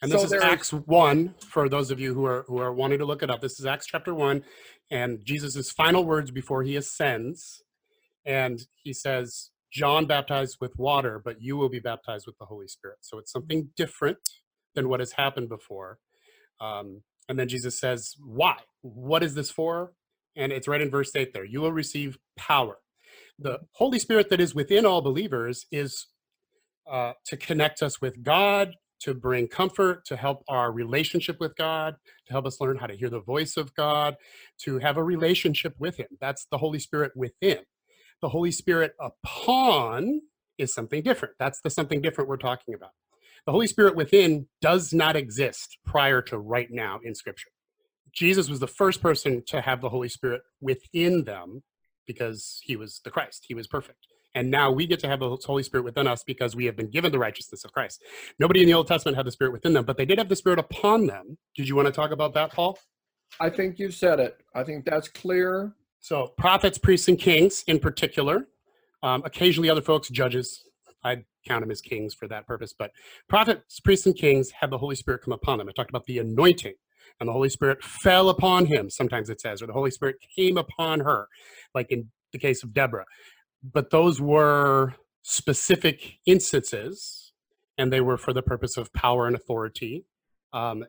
And 0.03 0.11
this 0.11 0.23
so 0.23 0.27
is 0.27 0.33
Acts 0.43 0.73
one 0.73 1.35
for 1.47 1.69
those 1.69 1.91
of 1.91 2.01
you 2.01 2.15
who 2.15 2.25
are 2.25 2.45
who 2.49 2.59
are 2.59 2.73
wanting 2.73 2.99
to 3.01 3.05
look 3.05 3.23
it 3.23 3.31
up. 3.31 3.41
This 3.41 3.61
is 3.61 3.67
Acts 3.67 3.87
chapter 3.87 4.15
one, 4.15 4.45
and 4.91 5.25
Jesus' 5.25 5.71
final 5.71 6.05
words 6.05 6.31
before 6.31 6.63
he 6.63 6.75
ascends, 6.77 7.63
and 8.25 8.61
he 8.83 8.95
says, 8.95 9.51
"John 9.71 10.07
baptized 10.07 10.57
with 10.61 10.79
water, 10.79 11.21
but 11.23 11.43
you 11.43 11.57
will 11.57 11.69
be 11.69 11.81
baptized 11.81 12.27
with 12.27 12.39
the 12.39 12.47
Holy 12.47 12.67
Spirit." 12.67 12.99
So 13.03 13.19
it's 13.19 13.31
something 13.31 13.71
different 13.77 14.19
than 14.75 14.89
what 14.89 15.01
has 15.01 15.13
happened 15.13 15.51
before. 15.51 15.99
Um, 16.61 17.03
and 17.29 17.39
then 17.39 17.49
Jesus 17.49 17.79
says, 17.79 18.15
"Why? 18.25 18.57
What 18.81 19.23
is 19.23 19.35
this 19.35 19.51
for?" 19.51 19.93
And 20.35 20.51
it's 20.51 20.69
right 20.69 20.81
in 20.81 20.91
verse 20.91 21.15
eight 21.15 21.35
there. 21.35 21.45
You 21.45 21.61
will 21.61 21.73
receive 21.73 22.19
power. 22.39 22.79
The 23.39 23.61
Holy 23.73 23.99
Spirit 23.99 24.31
that 24.31 24.41
is 24.41 24.55
within 24.55 24.87
all 24.87 25.03
believers 25.03 25.67
is 25.71 26.07
uh, 26.91 27.13
to 27.27 27.37
connect 27.37 27.83
us 27.83 28.01
with 28.01 28.23
God, 28.23 28.77
to 29.01 29.15
bring 29.15 29.49
comfort, 29.49 30.05
to 30.07 30.17
help 30.17 30.45
our 30.49 30.73
relationship 30.73 31.39
with 31.41 31.57
God, 31.57 31.97
to 32.27 32.33
help 32.33 32.47
us 32.47 32.61
learn 32.61 32.77
how 32.77 32.87
to 32.87 32.97
hear 32.97 33.11
the 33.11 33.21
voice 33.21 33.57
of 33.57 33.75
God, 33.75 34.17
to 34.59 34.79
have 34.79 34.97
a 34.97 35.05
relationship 35.05 35.75
with 35.79 35.97
Him. 35.97 36.09
That's 36.21 36.47
the 36.51 36.59
Holy 36.59 36.79
Spirit 36.79 37.13
within. 37.17 37.59
The 38.21 38.29
Holy 38.29 38.51
Spirit 38.51 38.95
upon 39.01 40.21
is 40.59 40.75
something 40.75 41.03
different. 41.03 41.35
That's 41.39 41.61
the 41.61 41.71
something 41.71 42.03
different 42.03 42.29
we're 42.29 42.37
talking 42.37 42.75
about. 42.75 42.91
The 43.47 43.53
Holy 43.53 43.67
Spirit 43.67 43.97
within 43.97 44.47
does 44.61 44.93
not 44.93 45.17
exist 45.17 45.79
prior 45.87 46.21
to 46.23 46.39
right 46.39 46.69
now 46.71 47.01
in 47.03 47.15
Scripture. 47.15 47.49
Jesus 48.13 48.51
was 48.51 48.61
the 48.61 48.67
first 48.67 49.01
person 49.01 49.43
to 49.47 49.61
have 49.61 49.81
the 49.81 49.89
Holy 49.89 50.09
Spirit 50.09 50.43
within 50.61 51.25
them 51.25 51.63
because 52.07 52.61
he 52.63 52.77
was 52.77 53.01
the 53.05 53.11
Christ, 53.11 53.45
he 53.49 53.55
was 53.55 53.67
perfect. 53.67 54.07
And 54.35 54.51
now 54.51 54.71
we 54.71 54.87
get 54.87 55.01
to 55.01 55.09
have 55.09 55.21
the 55.21 55.37
Holy 55.45 55.63
Spirit 55.63 55.85
within 55.85 56.07
us 56.07 56.23
because 56.25 56.55
we 56.55 56.65
have 56.67 56.77
been 56.77 56.91
given 56.91 57.11
the 57.11 57.19
righteousness 57.19 57.65
of 57.65 57.73
Christ. 57.73 58.03
Nobody 58.39 58.61
in 58.61 58.67
the 58.67 58.75
Old 58.75 58.87
Testament 58.87 59.17
had 59.17 59.27
the 59.27 59.33
Spirit 59.33 59.53
within 59.53 59.73
them, 59.73 59.85
but 59.85 59.97
they 59.97 60.05
did 60.05 60.19
have 60.19 60.29
the 60.29 60.37
Spirit 60.37 60.59
upon 60.59 61.07
them. 61.07 61.37
Did 61.57 61.69
you 61.69 61.75
want 61.75 61.87
to 61.87 61.93
talk 61.93 62.13
about 62.13 62.35
that, 62.35 62.53
Paul? 62.53 62.79
I 63.41 63.51
think 63.51 63.79
you 63.79 63.91
said 63.91 64.21
it. 64.21 64.41
I 64.55 64.65
think 64.65 64.85
that's 64.85 65.09
clear. 65.09 65.75
So, 66.01 66.29
prophets, 66.39 66.79
priests, 66.79 67.09
and 67.09 67.19
kings 67.19 67.65
in 67.67 67.79
particular, 67.79 68.47
um, 69.03 69.23
occasionally 69.25 69.69
other 69.69 69.83
folks, 69.83 70.09
judges, 70.09 70.65
I 71.05 71.25
count 71.47 71.63
them 71.63 71.71
as 71.71 71.81
kings 71.81 72.15
for 72.15 72.29
that 72.29 72.47
purpose, 72.47 72.75
but 72.79 72.91
prophets, 73.29 73.81
priests, 73.81 74.07
and 74.07 74.17
kings 74.17 74.51
have 74.61 74.71
the 74.71 74.79
Holy 74.79 74.97
Spirit 74.97 75.23
come 75.23 75.33
upon 75.33 75.59
them. 75.59 75.69
I 75.69 75.73
talked 75.73 75.91
about 75.91 76.05
the 76.07 76.19
anointing, 76.19 76.75
and 77.19 77.29
the 77.29 77.33
Holy 77.33 77.49
Spirit 77.49 77.83
fell 77.83 78.29
upon 78.31 78.67
him, 78.67 78.91
sometimes 78.91 79.31
it 79.31 79.41
says, 79.41 79.63
or 79.63 79.67
the 79.67 79.73
Holy 79.73 79.91
Spirit 79.91 80.17
came 80.37 80.57
upon 80.57 81.01
her, 81.01 81.29
like 81.75 81.91
in 81.91 82.11
the 82.33 82.39
case 82.39 82.63
of 82.63 82.73
Deborah. 82.73 83.07
But 83.63 83.91
those 83.91 84.21
were 84.21 84.95
specific 85.23 86.19
instances, 86.27 87.33
and 87.77 87.93
they 87.93 88.01
were 88.01 88.17
for 88.17 88.33
the 88.33 88.43
purpose 88.43 88.77
of 88.77 88.93
power 88.93 89.27
and 89.27 89.37
authority. 89.37 90.05
Um, 90.53 90.85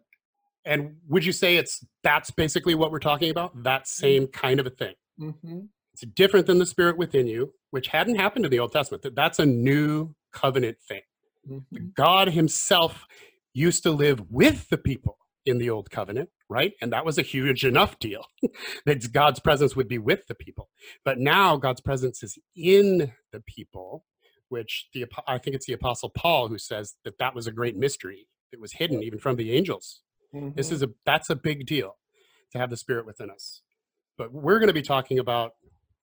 and 0.65 0.97
would 1.07 1.25
you 1.25 1.31
say 1.31 1.57
it's 1.57 1.83
that's 2.03 2.31
basically 2.31 2.75
what 2.75 2.91
we're 2.91 2.99
talking 2.99 3.29
about? 3.29 3.63
That 3.63 3.87
same 3.87 4.27
kind 4.27 4.59
of 4.59 4.67
a 4.67 4.69
thing. 4.69 4.93
hmm 5.17 5.59
It's 5.93 6.03
different 6.15 6.45
than 6.47 6.59
the 6.59 6.65
spirit 6.65 6.97
within 6.97 7.27
you, 7.27 7.53
which 7.71 7.87
hadn't 7.87 8.15
happened 8.15 8.45
in 8.45 8.51
the 8.51 8.59
Old 8.59 8.71
Testament. 8.71 9.03
That 9.03 9.15
That's 9.15 9.39
a 9.39 9.45
new 9.45 10.15
covenant 10.31 10.77
thing. 10.87 11.01
hmm 11.47 11.59
God 11.95 12.29
himself 12.29 13.05
used 13.53 13.83
to 13.83 13.91
live 13.91 14.31
with 14.31 14.69
the 14.69 14.77
people 14.77 15.17
in 15.45 15.57
the 15.57 15.69
old 15.69 15.89
covenant, 15.89 16.29
right? 16.49 16.73
And 16.81 16.91
that 16.93 17.05
was 17.05 17.17
a 17.17 17.23
huge 17.23 17.65
enough 17.65 17.97
deal 17.99 18.25
that 18.85 19.11
God's 19.11 19.39
presence 19.39 19.75
would 19.75 19.87
be 19.87 19.97
with 19.97 20.27
the 20.27 20.35
people. 20.35 20.69
But 21.03 21.17
now 21.17 21.57
God's 21.57 21.81
presence 21.81 22.23
is 22.23 22.37
in 22.55 23.13
the 23.31 23.41
people, 23.41 24.05
which 24.49 24.87
the 24.93 25.05
I 25.27 25.37
think 25.37 25.55
it's 25.55 25.65
the 25.65 25.73
apostle 25.73 26.09
Paul 26.09 26.47
who 26.47 26.57
says 26.57 26.95
that 27.03 27.17
that 27.19 27.35
was 27.35 27.47
a 27.47 27.51
great 27.51 27.77
mystery 27.77 28.27
that 28.51 28.61
was 28.61 28.73
hidden 28.73 29.01
even 29.01 29.19
from 29.19 29.35
the 29.35 29.53
angels. 29.53 30.01
This 30.33 30.67
mm-hmm. 30.67 30.75
is 30.75 30.83
a 30.83 30.89
that's 31.05 31.29
a 31.29 31.35
big 31.35 31.65
deal 31.65 31.97
to 32.51 32.57
have 32.59 32.69
the 32.69 32.77
spirit 32.77 33.05
within 33.05 33.29
us. 33.29 33.61
But 34.17 34.33
we're 34.33 34.59
going 34.59 34.67
to 34.67 34.73
be 34.73 34.81
talking 34.81 35.19
about 35.19 35.53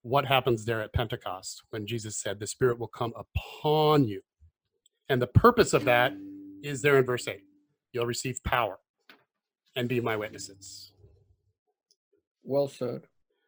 what 0.03 0.27
happens 0.27 0.65
there 0.65 0.81
at 0.81 0.93
Pentecost 0.93 1.63
when 1.71 1.87
Jesus 1.87 2.21
said 2.21 2.41
the 2.41 2.47
spirit 2.47 2.79
will 2.79 2.89
come 2.89 3.13
upon 3.17 4.05
you. 4.05 4.23
And 5.09 5.21
the 5.23 5.27
purpose 5.27 5.73
of 5.73 5.85
that 5.85 6.13
is 6.63 6.83
there 6.83 6.99
in 6.99 7.05
verse 7.05 7.29
8. 7.29 7.41
You'll 7.93 8.07
receive 8.07 8.43
power 8.45 8.79
and 9.77 9.89
be 9.89 10.01
my 10.01 10.17
witnesses. 10.17 10.93
well 12.43 12.69
said. 12.69 13.03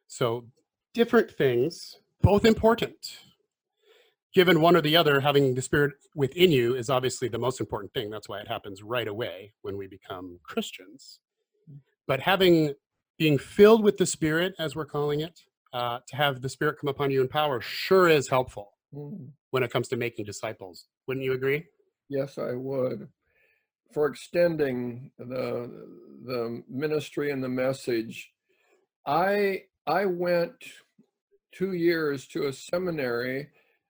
So, 0.07 0.47
different 0.95 1.31
things, 1.31 1.97
both 2.23 2.45
important. 2.45 3.19
Given 4.35 4.61
one 4.61 4.77
or 4.77 4.81
the 4.81 4.97
other, 4.97 5.21
having 5.21 5.55
the 5.55 5.63
Spirit 5.63 5.93
within 6.15 6.53
you 6.53 6.75
is 6.77 6.89
obviously 6.91 7.29
the 7.29 7.39
most 7.39 7.59
important 7.61 7.93
thing. 7.95 8.11
That's 8.11 8.29
why 8.29 8.41
it 8.41 8.49
happens 8.49 8.83
right 8.83 9.09
away 9.09 9.53
when 9.63 9.77
we 9.77 9.87
become 9.87 10.39
Christians. 10.45 11.19
But 12.07 12.21
having, 12.21 12.75
being 13.19 13.39
filled 13.39 13.83
with 13.83 13.97
the 13.97 14.07
Spirit, 14.07 14.55
as 14.59 14.77
we're 14.77 14.85
calling 14.87 15.21
it, 15.21 15.41
uh, 15.73 16.01
to 16.09 16.17
have 16.17 16.43
the 16.43 16.49
Spirit 16.49 16.77
come 16.81 16.89
upon 16.89 17.11
you 17.11 17.21
in 17.21 17.29
power 17.29 17.61
sure 17.61 18.09
is 18.09 18.29
helpful 18.29 18.73
Mhm. 18.95 19.33
when 19.51 19.63
it 19.63 19.73
comes 19.73 19.89
to 19.89 19.97
making 19.97 20.25
disciples. 20.27 20.87
Wouldn't 21.07 21.25
you 21.25 21.33
agree? 21.33 21.67
Yes, 22.09 22.39
I 22.39 22.53
would. 22.53 23.09
For 23.93 24.07
extending 24.07 25.11
the 25.19 25.89
the 26.25 26.63
ministry 26.69 27.31
and 27.31 27.43
the 27.43 27.49
message, 27.49 28.31
I 29.07 29.65
I 29.87 30.05
went 30.05 30.55
two 31.53 31.73
years 31.73 32.27
to 32.29 32.47
a 32.47 32.53
seminary 32.53 33.49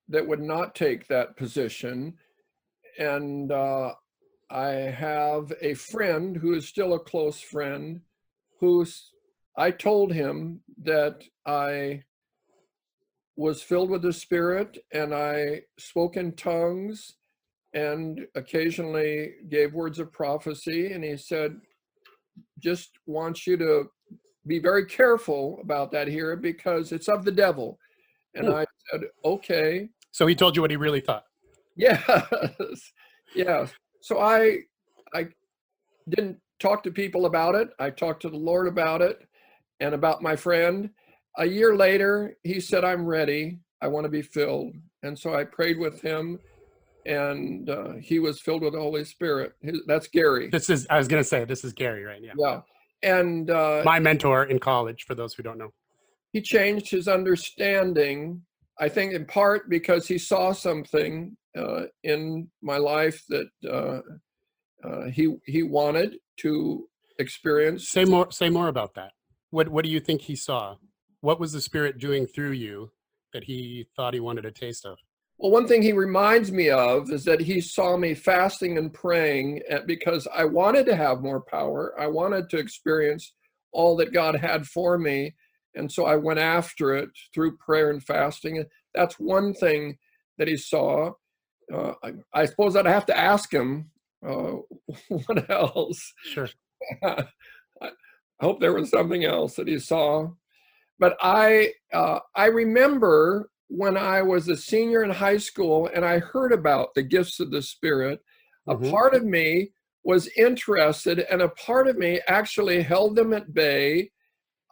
that 0.09 0.27
would 0.27 0.41
not 0.41 0.75
take 0.75 1.07
that 1.09 1.37
position, 1.37 2.17
and 2.99 3.53
uh, 3.53 3.93
I 4.51 4.69
have 4.69 5.53
a 5.61 5.75
friend 5.75 6.37
who 6.37 6.55
is 6.55 6.67
still 6.67 6.95
a 6.95 7.01
close 7.01 7.41
friend, 7.41 8.01
who's 8.59 9.13
I 9.57 9.71
told 9.71 10.13
him 10.13 10.63
that 10.83 11.23
I 11.45 12.05
was 13.37 13.63
filled 13.63 13.91
with 13.91 14.03
the 14.03 14.13
Spirit 14.13 14.79
and 14.93 15.15
I 15.15 15.63
spoke 15.79 16.17
in 16.17 16.33
tongues 16.33 17.15
and 17.75 18.27
occasionally 18.35 19.35
gave 19.49 19.73
words 19.75 19.99
of 19.99 20.13
prophecy. 20.13 20.93
And 20.93 21.05
he 21.05 21.17
said, 21.17 21.57
just 22.59 22.91
wants 23.07 23.47
you 23.47 23.57
to 23.59 23.85
be 24.47 24.59
very 24.59 24.87
careful 24.87 25.59
about 25.63 25.93
that 25.93 26.09
here 26.09 26.35
because 26.37 26.93
it's 26.93 27.09
of 27.09 27.25
the 27.25 27.33
devil. 27.33 27.79
And 28.35 28.49
Hmm. 28.49 28.55
I 28.55 28.67
said, 28.91 29.03
okay, 29.25 29.89
So 30.13 30.27
he 30.27 30.35
told 30.35 30.57
you 30.57 30.63
what 30.63 30.71
he 30.71 30.77
really 30.77 31.01
thought. 31.01 31.25
yes, 31.77 32.03
yes. 33.35 33.73
So 34.03 34.19
I, 34.19 34.59
I 35.15 35.29
didn't 36.09 36.39
talk 36.59 36.83
to 36.85 36.91
people 36.91 37.27
about 37.27 37.55
it. 37.55 37.71
I 37.79 37.91
talked 37.91 38.23
to 38.23 38.29
the 38.31 38.37
Lord 38.37 38.67
about 38.67 39.03
it 39.03 39.21
and 39.81 39.95
about 39.95 40.23
my 40.23 40.37
friend. 40.37 40.91
A 41.39 41.47
year 41.47 41.77
later, 41.77 42.37
he 42.43 42.61
said, 42.61 42.85
I'm 42.85 43.07
ready. 43.07 43.61
I 43.81 43.89
want 43.89 44.05
to 44.05 44.11
be 44.11 44.23
filled. 44.23 44.75
And 45.03 45.19
so 45.19 45.35
I 45.35 45.45
prayed 45.45 45.79
with 45.79 46.01
him 46.03 46.39
and 47.07 47.69
uh, 47.71 47.93
he 48.01 48.19
was 48.19 48.41
filled 48.41 48.63
with 48.63 48.73
the 48.75 48.81
Holy 48.81 49.05
Spirit. 49.05 49.53
His, 49.61 49.81
that's 49.87 50.09
Gary. 50.09 50.49
This 50.51 50.71
is, 50.71 50.87
I 50.91 50.99
was 50.99 51.09
going 51.09 51.23
to 51.23 51.29
say, 51.29 51.45
this 51.45 51.65
is 51.65 51.73
Gary, 51.73 52.05
right? 52.05 52.21
Yeah. 52.23 52.33
Yeah. 52.39 52.61
And 53.03 53.51
uh, 53.51 53.83
My 53.85 53.99
mentor 53.99 54.45
in 54.45 54.59
college, 54.59 55.05
for 55.07 55.15
those 55.15 55.35
who 55.35 55.43
don't 55.43 55.59
know. 55.59 55.71
he 56.33 56.41
changed 56.43 56.91
his 56.91 57.09
understanding, 57.09 58.43
I 58.79 58.89
think 58.89 59.13
in 59.15 59.25
part 59.27 59.69
because 59.69 60.07
he 60.07 60.19
saw 60.19 60.53
something 60.53 61.37
uh, 61.57 61.83
in 62.05 62.49
my 62.63 62.77
life 62.77 63.23
that 63.29 63.49
uh, 63.69 64.01
uh, 64.87 65.07
he 65.11 65.35
he 65.47 65.63
wanted 65.63 66.17
to 66.39 66.87
experience. 67.19 67.91
Say 67.91 68.05
more. 68.05 68.31
Say 68.31 68.49
more 68.51 68.69
about 68.69 68.95
that. 68.95 69.13
What 69.51 69.69
What 69.69 69.85
do 69.85 69.91
you 69.91 70.01
think 70.01 70.23
he 70.23 70.37
saw? 70.37 70.77
What 71.21 71.41
was 71.41 71.53
the 71.53 71.61
Spirit 71.61 71.99
doing 71.99 72.27
through 72.27 72.53
you 72.53 72.91
that 73.33 73.45
he 73.45 73.87
thought 73.97 74.15
he 74.15 74.21
wanted 74.21 74.45
a 74.47 74.53
taste 74.53 74.87
of? 74.87 74.97
Well, 75.41 75.53
one 75.53 75.67
thing 75.67 75.81
he 75.81 75.93
reminds 75.93 76.53
me 76.53 76.69
of 76.69 77.11
is 77.11 77.25
that 77.25 77.41
he 77.41 77.63
saw 77.63 77.97
me 77.97 78.13
fasting 78.13 78.77
and 78.77 78.93
praying 78.93 79.63
because 79.87 80.29
I 80.35 80.45
wanted 80.45 80.85
to 80.87 80.97
have 80.97 81.23
more 81.23 81.41
power. 81.41 81.95
I 81.99 82.09
wanted 82.09 82.51
to 82.51 82.59
experience 82.59 83.33
all 83.73 83.97
that 83.97 84.13
God 84.13 84.37
had 84.37 84.67
for 84.67 84.99
me. 84.99 85.35
And 85.75 85.91
so 85.91 86.05
I 86.05 86.17
went 86.17 86.41
after 86.41 86.95
it 86.95 87.09
through 87.33 87.57
prayer 87.57 87.89
and 87.89 88.05
fasting. 88.05 88.59
And 88.59 88.67
that's 88.95 89.15
one 89.15 89.55
thing 89.55 89.97
that 90.37 90.47
he 90.47 90.59
saw. 90.59 91.13
Uh, 91.73 91.95
I, 92.05 92.13
I 92.35 92.45
suppose 92.45 92.77
I'd 92.77 92.85
have 92.85 93.07
to 93.07 93.19
ask 93.19 93.51
him 93.51 93.91
uh, 94.23 94.57
what 95.09 95.49
else. 95.49 96.13
Sure. 96.23 96.51
I 97.03 97.25
hope 98.43 98.61
there 98.61 98.75
was 98.75 98.91
something 98.91 99.25
else 99.25 99.55
that 99.55 99.69
he 99.69 99.79
saw. 99.79 100.29
But 100.99 101.17
I 101.23 101.73
uh, 101.95 102.19
I 102.37 102.47
remember 102.47 103.49
when 103.71 103.97
I 103.97 104.21
was 104.21 104.49
a 104.49 104.57
senior 104.57 105.05
in 105.05 105.11
high 105.11 105.37
school 105.37 105.89
and 105.95 106.05
I 106.05 106.19
heard 106.19 106.53
about 106.53 106.93
the 106.95 107.05
gifts 107.05 107.39
of 107.39 107.53
the 107.53 107.63
Spirit, 107.63 108.21
a 108.67 108.77
Mhm. 108.77 108.91
part 108.91 109.15
of 109.15 109.25
me 109.25 109.73
was 110.03 110.29
interested 110.37 111.21
and 111.21 111.41
a 111.41 111.51
part 111.51 111.87
of 111.87 111.97
me 111.97 112.21
actually 112.27 112.83
held 112.83 113.15
them 113.15 113.33
at 113.33 113.55
bay. 113.55 114.11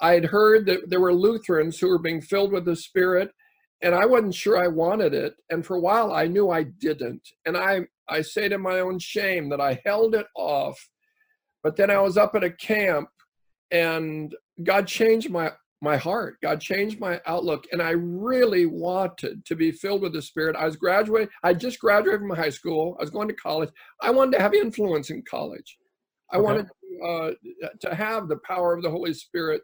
I'd 0.01 0.25
heard 0.25 0.67
that 0.67 0.91
there 0.91 1.01
were 1.01 1.15
Lutherans 1.15 1.79
who 1.79 1.89
were 1.89 2.01
being 2.01 2.21
filled 2.21 2.51
with 2.51 2.65
the 2.65 2.75
Spirit 2.75 3.33
and 3.83 3.95
I 3.95 4.05
wasn't 4.05 4.35
sure 4.35 4.57
I 4.59 4.67
wanted 4.67 5.15
it. 5.15 5.37
And 5.49 5.65
for 5.65 5.77
a 5.77 5.81
while 5.81 6.13
I 6.13 6.27
knew 6.27 6.51
I 6.51 6.65
didn't. 6.65 7.23
And 7.47 7.57
I, 7.57 7.87
I 8.09 8.23
say 8.23 8.49
to 8.49 8.59
my 8.59 8.81
own 8.81 8.99
shame 8.99 9.49
that 9.51 9.61
I 9.61 9.81
held 9.85 10.17
it 10.17 10.27
off. 10.35 10.91
But 11.63 11.77
then 11.77 11.89
I 11.89 12.01
was 12.01 12.17
up 12.17 12.35
at 12.35 12.43
a 12.43 12.51
camp 12.51 13.11
and 13.71 14.35
God 14.65 14.89
changed 14.89 15.31
my 15.31 15.53
my 15.81 15.97
heart. 15.97 16.39
God 16.43 16.61
changed 16.61 16.99
my 16.99 17.21
outlook, 17.27 17.67
and 17.73 17.81
I 17.81 17.91
really 17.91 18.67
wanted 18.67 19.45
to 19.45 19.55
be 19.55 19.71
filled 19.71 20.03
with 20.03 20.13
the 20.13 20.23
Spirit. 20.23 20.57
I 20.57 20.67
was 20.67 20.77
graduating. 20.77 21.29
I 21.43 21.55
just 21.55 21.79
graduated 21.79 22.21
from 22.21 22.31
high 22.31 22.51
school. 22.51 22.97
I 22.99 23.03
was 23.03 23.11
going 23.11 23.29
to 23.29 23.35
college. 23.35 23.71
I 24.03 24.11
wanted 24.11 24.37
to 24.37 24.43
have 24.43 24.55
influence 24.55 25.11
in 25.11 25.23
college. 25.23 25.79
I 26.33 26.37
Okay. 26.37 26.45
wanted 26.45 26.67
uh, 27.05 27.31
to 27.81 27.95
have 27.95 28.29
the 28.29 28.39
power 28.39 28.75
of 28.75 28.83
the 28.83 28.91
Holy 28.91 29.15
Spirit. 29.15 29.63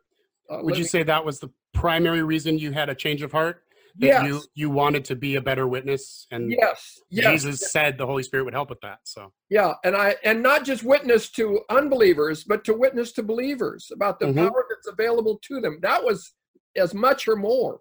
Uh, 0.48 0.60
Would 0.62 0.78
you 0.78 0.84
say 0.84 1.02
that 1.02 1.24
was 1.24 1.40
the 1.40 1.50
primary 1.72 2.22
reason 2.22 2.58
you 2.58 2.70
had 2.70 2.88
a 2.88 2.94
change 2.94 3.22
of 3.22 3.32
heart? 3.32 3.63
That 3.98 4.06
Yes. 4.06 4.26
you 4.26 4.42
you 4.54 4.70
wanted 4.70 5.04
to 5.06 5.14
be 5.16 5.36
a 5.36 5.40
better 5.40 5.66
witness, 5.68 6.26
and 6.32 6.50
Yes. 6.50 6.98
Yes. 7.10 7.42
Jesus 7.42 7.70
said 7.70 7.96
the 7.96 8.06
Holy 8.06 8.22
Spirit 8.24 8.44
would 8.44 8.54
help 8.54 8.68
with 8.70 8.80
that. 8.80 8.98
So 9.04 9.32
Yeah, 9.50 9.74
and 9.84 9.94
I 9.96 10.16
and 10.24 10.42
not 10.42 10.64
just 10.64 10.82
witness 10.82 11.30
to 11.32 11.60
unbelievers, 11.70 12.42
but 12.44 12.64
to 12.64 12.74
witness 12.74 13.12
to 13.12 13.22
believers 13.22 13.90
about 13.92 14.18
the 14.18 14.26
Mhm. 14.26 14.48
power 14.48 14.66
that's 14.68 14.88
available 14.88 15.38
to 15.44 15.60
them. 15.60 15.78
That 15.82 16.02
was 16.02 16.32
as 16.76 16.92
much 16.92 17.28
or 17.28 17.36
more. 17.36 17.80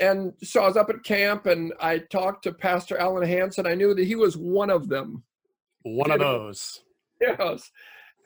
And 0.00 0.34
so 0.42 0.62
I 0.62 0.66
was 0.66 0.76
up 0.76 0.90
at 0.90 1.02
camp 1.04 1.46
and 1.46 1.72
I 1.80 1.98
talked 1.98 2.44
to 2.44 2.52
Pastor 2.52 2.98
Alan 2.98 3.26
Hansen. 3.26 3.66
I 3.66 3.74
knew 3.74 3.94
that 3.94 4.04
he 4.04 4.14
was 4.14 4.36
one 4.36 4.70
of 4.70 4.88
them. 4.88 5.24
one 5.82 6.10
of 6.10 6.18
those. 6.20 6.82
Yes. 7.20 7.70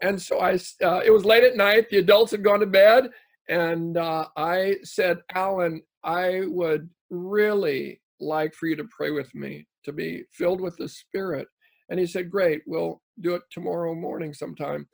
And 0.03 0.21
so 0.21 0.41
i 0.41 0.55
uh, 0.83 1.01
it 1.05 1.13
was 1.13 1.25
late 1.25 1.45
at 1.45 1.57
night. 1.57 1.89
The 1.91 1.99
adults 1.99 2.33
had 2.33 2.43
gone 2.43 2.61
to 2.61 2.67
bed. 2.67 3.11
And 3.49 3.97
uh, 3.97 4.27
I 4.37 4.79
said, 4.83 5.23
Alan, 5.33 5.83
I 6.05 6.43
would 6.47 6.89
really 7.11 8.01
like 8.21 8.55
for 8.55 8.67
you 8.67 8.77
to 8.77 8.89
pray 8.97 9.11
with 9.11 9.35
me 9.35 9.67
to 9.85 9.93
be 9.93 10.25
filled 10.33 10.61
with 10.61 10.77
the 10.77 10.89
Spirit. 10.89 11.49
And 11.91 11.99
he 11.99 12.07
said, 12.07 12.31
Great, 12.31 12.63
we'll 12.67 13.01
do 13.21 13.35
it 13.35 13.43
tomorrow 13.51 13.95
morning 13.95 14.33
sometime. 14.33 14.87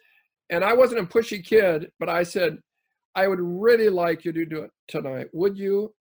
And 0.50 0.64
I 0.64 0.72
wasn't 0.72 1.00
a 1.00 1.04
pushy 1.04 1.44
kid, 1.44 1.90
but 2.00 2.08
I 2.08 2.22
said, 2.22 2.58
I 3.14 3.28
would 3.28 3.40
really 3.40 3.88
like 3.88 4.24
you 4.24 4.32
to 4.32 4.44
do 4.46 4.62
it 4.62 4.70
tonight. 4.88 5.26
Would 5.32 5.58
you? 5.58 5.94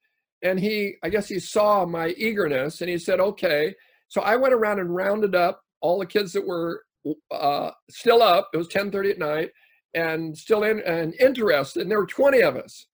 And 0.43 0.59
he, 0.59 0.95
I 1.03 1.09
guess 1.09 1.27
he 1.27 1.39
saw 1.39 1.85
my 1.85 2.09
eagerness 2.09 2.81
and 2.81 2.89
he 2.89 2.97
said, 2.97 3.19
Okay. 3.19 3.75
So 4.09 4.21
I 4.21 4.37
went 4.37 4.53
around 4.53 4.79
and 4.79 4.93
rounded 4.93 5.35
up 5.35 5.61
all 5.81 5.99
the 5.99 6.05
kids 6.05 6.31
that 6.33 6.47
were 6.47 6.83
uh, 7.31 7.71
still 7.89 8.21
up. 8.21 8.49
It 8.53 8.57
was 8.57 8.69
10:30 8.69 9.11
at 9.11 9.19
night 9.19 9.51
and 9.93 10.37
still 10.37 10.63
in 10.63 10.79
and 10.81 11.13
interested. 11.19 11.81
And 11.81 11.91
there 11.91 11.99
were 11.99 12.07
20 12.07 12.41
of 12.41 12.55
us. 12.55 12.87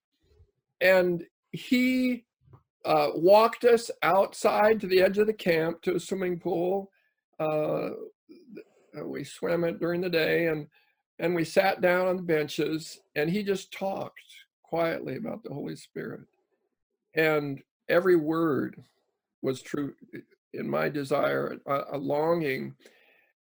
And 0.81 1.23
he 1.53 2.25
uh, 2.83 3.09
walked 3.15 3.63
us 3.63 3.89
outside 4.01 4.81
to 4.81 4.87
the 4.87 5.01
edge 5.01 5.17
of 5.17 5.27
the 5.27 5.33
camp 5.33 5.81
to 5.83 5.95
a 5.95 5.99
swimming 5.99 6.39
pool. 6.39 6.91
Uh, 7.39 7.91
we 9.05 9.23
swam 9.23 9.63
it 9.63 9.79
during 9.79 10.01
the 10.01 10.09
day 10.09 10.47
and 10.47 10.67
and 11.19 11.35
we 11.35 11.45
sat 11.45 11.79
down 11.79 12.07
on 12.07 12.17
the 12.17 12.23
benches 12.23 12.99
and 13.15 13.29
he 13.29 13.43
just 13.43 13.71
talked 13.71 14.19
quietly 14.63 15.15
about 15.15 15.43
the 15.43 15.53
Holy 15.53 15.75
Spirit. 15.75 16.21
And 17.15 17.61
every 17.87 18.15
word 18.15 18.83
was 19.43 19.61
true 19.61 19.93
in 20.53 20.67
my 20.67 20.89
desire, 20.89 21.59
a, 21.67 21.81
a 21.93 21.97
longing. 21.97 22.75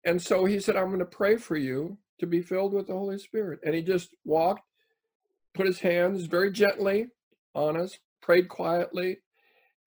And 0.04 0.22
so 0.22 0.44
he 0.44 0.60
said, 0.60 0.76
I'm 0.76 0.88
going 0.88 1.00
to 1.00 1.06
pray 1.06 1.38
for 1.38 1.56
you 1.56 1.98
to 2.20 2.28
be 2.28 2.42
filled 2.42 2.74
with 2.74 2.88
the 2.88 2.94
Holy 2.94 3.18
Spirit. 3.18 3.62
And 3.66 3.74
he 3.74 3.82
just 3.82 4.16
walked, 4.26 4.64
put 5.54 5.66
his 5.66 5.80
hands 5.80 6.26
very 6.26 6.52
gently 6.52 7.08
on 7.56 7.78
us, 7.78 7.98
prayed 8.22 8.48
quietly. 8.50 9.18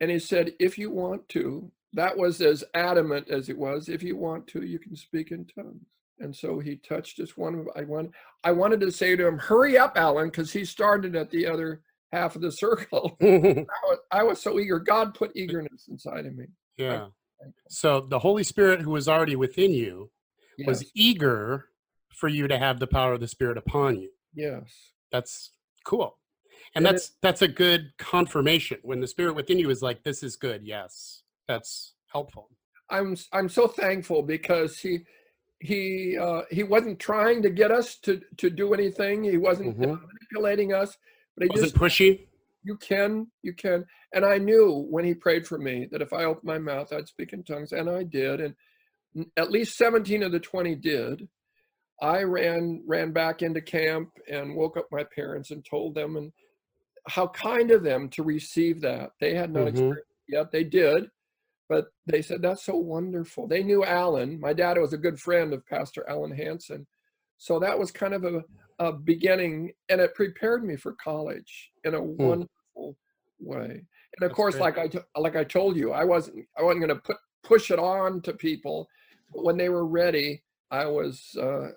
And 0.01 0.11
he 0.11 0.19
said, 0.19 0.53
If 0.59 0.79
you 0.79 0.91
want 0.91 1.29
to, 1.31 1.71
that 1.93 2.17
was 2.17 2.41
as 2.41 2.65
adamant 2.75 3.31
as 3.31 3.49
it 3.49 3.57
was, 3.57 3.89
if 3.89 4.03
you 4.03 4.17
want 4.17 4.47
to, 4.49 4.65
you 4.65 4.79
can 4.79 4.97
speak 4.97 5.31
in 5.31 5.47
tongues. 5.47 5.87
And 6.21 6.35
so 6.35 6.59
he 6.61 6.77
touched 6.77 7.19
us 7.21 7.37
one. 7.37 7.67
I 7.75 7.83
want. 7.83 8.13
I 8.45 8.53
wanted 8.53 8.81
to 8.81 8.93
say 8.93 9.17
to 9.17 9.27
him, 9.27 9.37
"Hurry 9.39 9.77
up, 9.77 9.97
Alan," 9.97 10.29
because 10.29 10.53
he 10.53 10.65
started 10.65 11.17
at 11.17 11.31
the 11.31 11.47
other 11.47 11.81
half 12.13 12.37
of 12.37 12.43
the 12.43 12.53
circle. 12.53 13.17
I, 13.23 13.65
was, 13.89 13.99
I 14.13 14.23
was 14.23 14.41
so 14.41 14.61
eager. 14.61 14.79
God 14.79 15.15
put 15.15 15.37
eagerness 15.37 15.87
inside 15.89 16.27
of 16.27 16.37
me. 16.37 16.47
Yeah. 16.77 17.09
So 17.69 18.01
the 18.01 18.21
Holy 18.21 18.45
Spirit, 18.45 18.81
who 18.81 18.91
was 18.93 19.09
already 19.09 19.37
within 19.37 19.73
you, 19.73 20.11
Yes. 20.57 20.69
was 20.69 20.85
eager 20.95 21.67
for 22.15 22.29
you 22.29 22.47
to 22.47 22.59
have 22.59 22.79
the 22.79 22.87
power 22.87 23.13
of 23.15 23.21
the 23.21 23.27
Spirit 23.29 23.59
upon 23.59 24.01
you. 24.01 24.11
yes. 24.35 24.63
That's 25.11 25.51
cool. 25.85 26.17
And 26.75 26.85
that's 26.85 27.13
that's 27.23 27.43
a 27.43 27.49
good 27.49 27.93
confirmation 27.99 28.79
when 28.83 29.01
the 29.01 29.07
spirit 29.07 29.35
within 29.35 29.59
you 29.59 29.71
is 29.71 29.83
like 29.83 30.03
this 30.03 30.23
is 30.23 30.37
good. 30.37 30.63
Yes. 30.65 31.23
That's 31.47 31.95
helpful. 32.11 32.51
I'm 32.91 33.17
I'm 33.33 33.49
so 33.49 33.69
thankful 33.69 34.23
because 34.23 34.79
he 34.79 35.01
he 35.61 36.19
uh, 36.19 36.43
he 36.51 36.63
wasn't 36.63 36.99
trying 36.99 37.43
to 37.43 37.51
get 37.51 37.71
us 37.71 37.97
to 38.01 38.21
to 38.39 38.51
do 38.51 38.75
anything. 38.75 39.23
He 39.23 39.37
wasn't 39.37 39.79
Mhm. 39.79 40.01
manipulating 40.01 40.73
us, 40.73 40.97
but 41.37 41.45
he 41.45 41.49
Wasn't 41.51 41.73
just 41.73 41.77
pushy. 41.77 42.27
you 42.65 42.77
can 42.77 43.31
you 43.43 43.53
can. 43.53 43.85
And 44.13 44.25
I 44.25 44.39
knew 44.39 44.87
when 44.91 45.05
he 45.05 45.15
prayed 45.15 45.47
for 45.47 45.59
me 45.59 45.87
that 45.93 46.03
if 46.03 46.13
I 46.13 46.25
opened 46.25 46.45
my 46.45 46.59
mouth, 46.59 46.93
I'd 46.93 47.09
speak 47.09 47.33
in 47.33 47.45
tongues, 47.45 47.73
and 47.73 47.89
I 47.89 48.03
did. 48.03 48.41
And 48.41 48.55
at 49.37 49.51
least 49.53 49.77
17 49.79 50.23
of 50.25 50.33
the 50.33 50.41
20 50.41 50.75
did. 50.75 51.29
I 52.03 52.23
ran 52.25 52.83
ran 52.87 53.13
back 53.13 53.43
into 53.43 53.61
camp 53.61 54.11
and 54.29 54.57
woke 54.57 54.77
up 54.77 54.89
my 54.91 55.05
parents 55.05 55.53
and 55.53 55.65
told 55.65 55.95
them 55.95 56.17
and 56.17 56.33
how 57.09 57.29
kind 57.29 57.71
of 57.71 57.83
them 57.83 58.09
to 58.11 58.23
receive 58.23 58.81
that. 58.81 59.13
They 59.21 59.35
had 59.35 59.53
not 59.53 59.65
Mhm. 59.65 59.69
experienced 59.69 60.11
it 60.29 60.33
yet. 60.33 60.51
They 60.53 60.65
did, 60.65 61.11
but 61.69 61.93
they 62.07 62.23
said 62.23 62.43
that's 62.43 62.63
so 62.65 62.77
wonderful. 62.77 63.47
They 63.47 63.63
knew 63.63 63.85
Alan. 63.85 64.41
My 64.41 64.53
dad 64.53 64.79
was 64.79 64.93
a 64.93 64.99
good 64.99 65.21
friend 65.21 65.53
of 65.53 65.67
Pastor 65.67 66.09
Alan 66.09 66.33
Hansen, 66.33 66.87
so 67.37 67.59
that 67.59 67.79
was 67.79 67.91
kind 67.91 68.15
of 68.15 68.25
a, 68.25 68.45
a 68.79 68.93
beginning, 68.93 69.73
and 69.89 70.01
it 70.01 70.15
prepared 70.15 70.65
me 70.65 70.77
for 70.77 70.93
college 70.93 71.73
in 71.85 71.95
a 71.95 72.03
wonderful 72.03 72.97
way. 73.39 73.71
And 74.17 74.23
of 74.23 74.31
That's 74.31 74.35
course, 74.35 74.55
great. 74.55 74.63
like 74.63 74.79
I 74.79 74.89
t- 74.89 74.99
like 75.17 75.37
I 75.37 75.45
told 75.45 75.77
you, 75.77 75.93
I 75.93 76.05
wasn't 76.05 76.47
I 76.57 76.63
wasn't 76.63 76.87
going 76.87 76.97
to 76.97 77.03
put 77.03 77.17
push 77.43 77.71
it 77.71 77.79
on 77.79 78.23
to 78.23 78.33
people. 78.33 78.89
But 79.33 79.45
when 79.45 79.57
they 79.59 79.69
were 79.69 79.87
ready, 79.87 80.43
I 80.71 80.87
was 80.87 81.37
uh, 81.37 81.73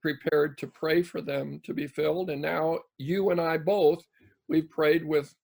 prepared 0.00 0.56
to 0.58 0.66
pray 0.68 1.02
for 1.02 1.20
them 1.20 1.60
to 1.64 1.74
be 1.74 1.86
filled. 1.86 2.30
And 2.30 2.40
now 2.40 2.80
you 2.98 3.30
and 3.30 3.40
I 3.40 3.58
both, 3.58 4.04
we've 4.52 4.70
prayed 4.70 5.04
with 5.04 5.34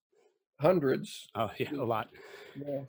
hundreds. 0.60 1.28
Oh 1.34 1.50
yeah, 1.58 1.72
a 1.72 1.84
lot. 1.84 2.08
Yeah. 2.54 2.82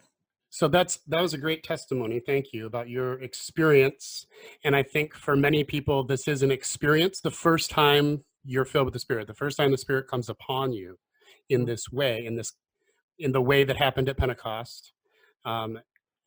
So 0.51 0.67
that's 0.67 0.99
that 1.07 1.21
was 1.21 1.33
a 1.33 1.37
great 1.37 1.63
testimony. 1.63 2.19
Thank 2.19 2.47
you 2.53 2.65
about 2.65 2.89
your 2.89 3.21
experience. 3.21 4.25
And 4.63 4.75
I 4.75 4.83
think 4.83 5.15
for 5.15 5.35
many 5.35 5.63
people, 5.63 6.03
this 6.03 6.27
is 6.27 6.43
an 6.43 6.51
experience. 6.51 7.21
The 7.21 7.31
first 7.31 7.69
time 7.69 8.23
you're 8.43 8.65
filled 8.65 8.85
with 8.85 8.93
the 8.93 8.99
Spirit, 8.99 9.27
the 9.27 9.33
first 9.33 9.57
time 9.57 9.71
the 9.71 9.77
Spirit 9.77 10.07
comes 10.07 10.29
upon 10.29 10.73
you 10.73 10.97
in 11.49 11.65
this 11.65 11.91
way, 11.91 12.25
in 12.25 12.35
this 12.35 12.53
in 13.17 13.31
the 13.31 13.41
way 13.41 13.63
that 13.63 13.77
happened 13.77 14.09
at 14.09 14.17
Pentecost. 14.17 14.93
Um, 15.45 15.79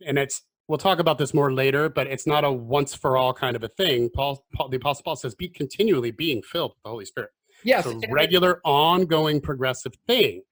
and 0.07 0.19
it's 0.19 0.43
we'll 0.69 0.79
talk 0.79 1.01
about 1.01 1.19
this 1.19 1.35
more 1.35 1.53
later, 1.53 1.89
but 1.89 2.07
it's 2.07 2.27
not 2.27 2.45
a 2.45 2.53
once 2.53 2.95
for 2.95 3.17
all 3.17 3.35
kind 3.35 3.57
of 3.57 3.65
a 3.65 3.69
thing. 3.69 4.09
Paul, 4.15 4.45
Paul 4.55 4.69
the 4.69 4.77
Apostle 4.77 5.03
Paul 5.05 5.17
says, 5.17 5.35
"Be 5.35 5.49
continually 5.49 6.13
being 6.13 6.43
filled 6.43 6.73
with 6.73 6.83
the 6.85 6.91
Holy 6.91 7.05
Spirit." 7.05 7.31
Yes. 7.65 7.87
It's 7.87 8.05
a 8.05 8.13
regular, 8.13 8.61
ongoing, 8.65 9.41
progressive 9.41 9.93
thing. 10.07 10.43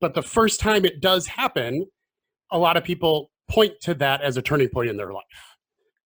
But 0.00 0.14
the 0.14 0.22
first 0.22 0.60
time 0.60 0.84
it 0.84 1.00
does 1.00 1.26
happen, 1.26 1.86
a 2.50 2.58
lot 2.58 2.76
of 2.76 2.84
people 2.84 3.30
point 3.48 3.74
to 3.82 3.94
that 3.94 4.20
as 4.22 4.36
a 4.36 4.42
turning 4.42 4.68
point 4.68 4.90
in 4.90 4.96
their 4.96 5.12
life, 5.12 5.24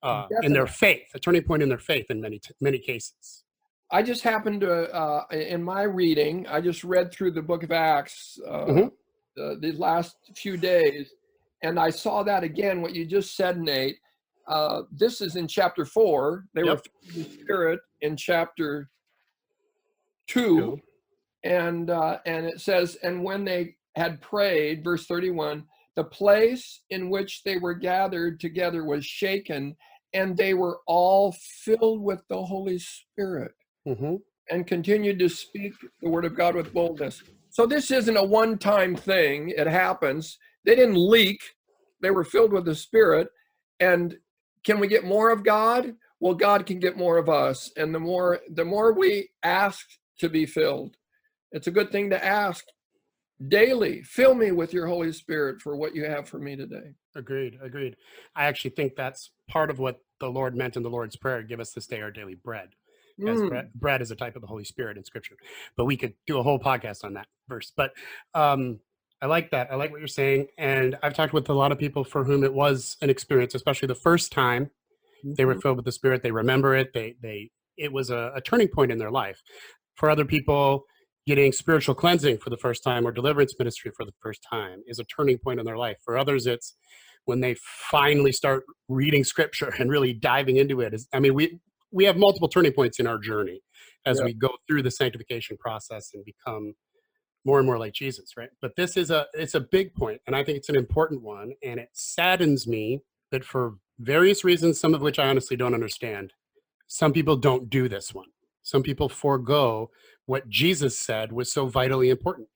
uh, 0.02 0.26
in 0.42 0.52
their 0.52 0.66
faith, 0.66 1.02
a 1.14 1.18
turning 1.18 1.42
point 1.42 1.62
in 1.62 1.68
their 1.68 1.78
faith 1.78 2.06
in 2.10 2.20
many 2.20 2.38
t- 2.38 2.54
many 2.60 2.78
cases. 2.78 3.44
I 3.90 4.02
just 4.02 4.22
happened 4.22 4.60
to, 4.60 4.94
uh, 4.94 5.24
in 5.32 5.62
my 5.64 5.82
reading, 5.82 6.46
I 6.46 6.60
just 6.60 6.84
read 6.84 7.12
through 7.12 7.32
the 7.32 7.42
book 7.42 7.62
of 7.64 7.72
Acts 7.72 8.38
uh, 8.46 8.66
Mhm. 8.66 8.92
the, 9.36 9.58
the 9.60 9.72
last 9.72 10.16
few 10.36 10.56
days, 10.56 11.12
and 11.62 11.78
I 11.80 11.90
saw 11.90 12.22
that 12.22 12.44
again, 12.44 12.82
what 12.82 12.94
you 12.94 13.04
just 13.04 13.34
said, 13.36 13.58
Nate. 13.60 13.96
Uh, 14.46 14.82
this 14.92 15.20
is 15.20 15.36
in 15.36 15.48
chapter 15.48 15.84
four. 15.84 16.44
They 16.54 16.62
were 16.62 16.70
Yep. 16.70 16.86
with 17.06 17.14
the 17.14 17.24
Spirit 17.42 17.80
in 18.00 18.16
chapter 18.16 18.90
two. 20.30 20.56
Two. 20.56 20.80
and 21.44 21.90
uh, 21.90 22.18
and 22.26 22.46
it 22.46 22.60
says, 22.60 22.96
and 23.02 23.24
when 23.24 23.44
they 23.44 23.76
had 23.96 24.20
prayed, 24.20 24.84
verse 24.84 25.06
thirty-one, 25.06 25.64
the 25.96 26.04
place 26.04 26.82
in 26.90 27.10
which 27.10 27.42
they 27.44 27.56
were 27.58 27.74
gathered 27.74 28.40
together 28.40 28.84
was 28.84 29.04
shaken, 29.04 29.76
and 30.12 30.36
they 30.36 30.54
were 30.54 30.80
all 30.86 31.34
filled 31.64 32.02
with 32.02 32.22
the 32.28 32.42
Holy 32.42 32.78
Spirit, 32.78 33.52
Mhm. 33.86 34.20
and 34.50 34.66
continued 34.66 35.18
to 35.18 35.28
speak 35.28 35.72
the 36.00 36.08
word 36.08 36.24
of 36.24 36.36
God 36.36 36.54
with 36.54 36.72
boldness. 36.72 37.22
So 37.50 37.66
this 37.66 37.90
isn't 37.90 38.16
a 38.16 38.24
one-time 38.24 38.94
thing; 38.96 39.50
it 39.50 39.66
happens. 39.66 40.38
They 40.64 40.76
didn't 40.76 40.96
leak; 40.96 41.40
they 42.00 42.10
were 42.10 42.24
filled 42.24 42.52
with 42.52 42.64
the 42.64 42.74
Spirit. 42.74 43.28
And 43.80 44.18
can 44.64 44.78
we 44.78 44.88
get 44.88 45.04
more 45.04 45.30
of 45.30 45.42
God? 45.42 45.96
Well, 46.20 46.34
God 46.34 46.66
can 46.66 46.78
get 46.78 46.98
more 46.98 47.16
of 47.16 47.30
us, 47.30 47.72
and 47.76 47.94
the 47.94 47.98
more 48.00 48.40
the 48.50 48.64
more 48.64 48.92
we 48.92 49.30
ask 49.42 49.88
to 50.20 50.28
be 50.28 50.46
filled, 50.46 50.96
it's 51.52 51.66
a 51.66 51.72
good 51.72 51.90
thing 51.90 52.10
to 52.10 52.24
ask 52.24 52.64
daily. 53.48 54.02
Fill 54.02 54.34
me 54.34 54.52
with 54.52 54.72
your 54.72 54.86
Holy 54.86 55.12
Spirit 55.12 55.60
for 55.60 55.76
what 55.76 55.94
you 55.94 56.04
have 56.04 56.28
for 56.28 56.38
me 56.38 56.56
today. 56.56 56.94
Agreed. 57.14 57.58
Agreed. 57.62 57.96
I 58.36 58.44
actually 58.46 58.70
think 58.70 58.96
that's 58.96 59.30
part 59.48 59.70
of 59.70 59.78
what 59.78 60.00
the 60.20 60.28
Lord 60.28 60.56
meant 60.56 60.76
in 60.76 60.82
the 60.82 60.90
Lord's 60.90 61.16
Prayer 61.16 61.42
give 61.42 61.60
us 61.60 61.72
this 61.72 61.86
day 61.86 62.00
our 62.00 62.10
daily 62.10 62.34
bread. 62.34 62.70
As 63.26 63.40
Mm, 63.40 63.48
bread, 63.48 63.70
bread 63.74 64.00
is 64.02 64.10
a 64.10 64.16
type 64.16 64.36
of 64.36 64.42
the 64.42 64.48
Holy 64.48 64.64
Spirit 64.64 64.96
in 64.96 65.04
Scripture. 65.04 65.36
But 65.76 65.84
we 65.84 65.96
could 65.96 66.14
do 66.26 66.38
a 66.38 66.42
whole 66.42 66.58
podcast 66.58 67.04
on 67.04 67.14
that 67.14 67.26
verse. 67.48 67.72
But 67.76 67.92
um, 68.34 68.80
I 69.20 69.26
like 69.26 69.50
that. 69.50 69.70
I 69.70 69.74
like 69.74 69.90
what 69.90 70.00
you're 70.00 70.08
saying. 70.08 70.46
And 70.56 70.96
I've 71.02 71.14
talked 71.14 71.34
with 71.34 71.48
a 71.50 71.54
lot 71.54 71.72
of 71.72 71.78
people 71.78 72.04
for 72.04 72.24
whom 72.24 72.44
it 72.44 72.54
was 72.54 72.96
an 73.02 73.10
experience, 73.10 73.54
especially 73.54 73.88
the 73.88 73.94
first 73.94 74.32
time 74.32 74.70
they 75.36 75.44
were 75.44 75.54
mhm. 75.54 75.62
filled 75.62 75.76
with 75.76 75.84
the 75.84 75.92
Spirit. 75.92 76.22
They 76.22 76.30
remember 76.30 76.74
it. 76.74 76.92
They 76.94 77.16
they 77.20 77.50
it 77.76 77.92
was 77.92 78.10
a, 78.10 78.32
a 78.34 78.40
turning 78.40 78.68
point 78.68 78.92
in 78.92 78.98
their 78.98 79.10
life. 79.10 79.42
For 80.00 80.08
other 80.08 80.24
people, 80.24 80.86
getting 81.26 81.52
spiritual 81.52 81.94
cleansing 81.94 82.38
for 82.38 82.48
the 82.48 82.56
first 82.56 82.82
time 82.82 83.06
or 83.06 83.12
deliverance 83.12 83.54
ministry 83.58 83.92
for 83.94 84.06
the 84.06 84.14
first 84.22 84.40
time 84.50 84.80
is 84.86 84.98
a 84.98 85.04
turning 85.04 85.36
point 85.36 85.60
in 85.60 85.66
their 85.66 85.76
life. 85.76 85.98
For 86.02 86.16
others, 86.16 86.46
it's 86.46 86.74
when 87.26 87.40
they 87.40 87.54
finally 87.90 88.32
start 88.32 88.64
reading 88.88 89.24
Scripture 89.24 89.74
and 89.78 89.90
really 89.90 90.14
diving 90.14 90.56
into 90.56 90.80
it. 90.80 90.94
Is 90.94 91.06
I 91.12 91.20
mean, 91.20 91.34
we 91.34 91.60
we 91.92 92.06
have 92.06 92.16
multiple 92.16 92.48
turning 92.48 92.72
points 92.72 92.98
in 92.98 93.06
our 93.06 93.18
journey 93.18 93.60
as 94.06 94.18
Yeah. 94.18 94.24
we 94.24 94.32
go 94.32 94.48
through 94.66 94.84
the 94.84 94.90
sanctification 94.90 95.58
process 95.58 96.12
and 96.14 96.24
become 96.24 96.72
more 97.44 97.58
and 97.58 97.66
more 97.66 97.78
like 97.78 97.92
Jesus, 97.92 98.38
right? 98.38 98.48
But 98.62 98.76
this 98.76 98.96
is 98.96 99.10
a 99.10 99.26
it's 99.34 99.54
a 99.54 99.60
big 99.60 99.92
point, 99.94 100.22
and 100.26 100.34
I 100.34 100.42
think 100.42 100.56
it's 100.56 100.70
an 100.70 100.76
important 100.76 101.20
one, 101.22 101.52
and 101.62 101.78
it 101.78 101.90
saddens 101.92 102.66
me 102.66 103.00
that 103.32 103.44
for 103.44 103.74
various 103.98 104.44
reasons, 104.44 104.80
some 104.80 104.94
of 104.94 105.02
which 105.02 105.18
I 105.18 105.28
honestly 105.28 105.58
don't 105.58 105.74
understand, 105.74 106.32
some 106.86 107.12
people 107.12 107.36
don't 107.36 107.68
do 107.68 107.86
this 107.86 108.14
one. 108.14 108.28
Some 108.62 108.82
people 108.82 109.08
forego 109.08 109.90
what 110.26 110.48
Jesus 110.48 110.98
said 110.98 111.32
was 111.32 111.50
so 111.50 111.66
vitally 111.66 112.10
important. 112.10 112.48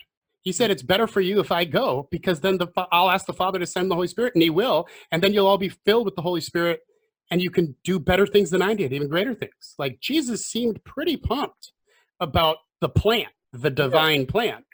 He 0.43 0.53
said, 0.53 0.71
It's 0.71 0.83
better 0.83 1.07
for 1.07 1.21
you 1.21 1.41
if 1.41 1.51
I 1.51 1.65
go 1.65 2.07
because 2.11 2.41
then 2.41 2.59
the, 2.59 2.69
I'll 2.93 3.11
ask 3.11 3.27
the 3.27 3.33
Father 3.33 3.59
to 3.59 3.67
send 3.67 3.91
the 3.91 3.95
Holy 3.95 4.09
Spirit 4.09 4.35
and 4.35 4.43
He 4.43 4.51
will. 4.51 4.87
And 5.11 5.23
then 5.23 5.33
you'll 5.33 5.47
all 5.47 5.59
be 5.59 5.71
filled 5.71 6.05
with 6.05 6.17
the 6.17 6.23
Holy 6.23 6.41
Spirit 6.41 6.81
and 7.31 7.43
you 7.43 7.51
can 7.51 7.75
do 7.85 7.99
better 7.99 8.27
things 8.27 8.51
than 8.51 8.63
I 8.63 8.75
did, 8.75 8.93
even 8.93 9.09
greater 9.09 9.35
things. 9.35 9.75
Like 9.79 10.01
Jesus 10.01 10.47
seemed 10.47 10.85
pretty 10.85 11.17
pumped 11.17 11.73
about 12.21 12.59
the 12.81 12.89
plan, 12.89 13.27
the 13.53 13.71
divine 13.71 14.27
plan. 14.27 14.65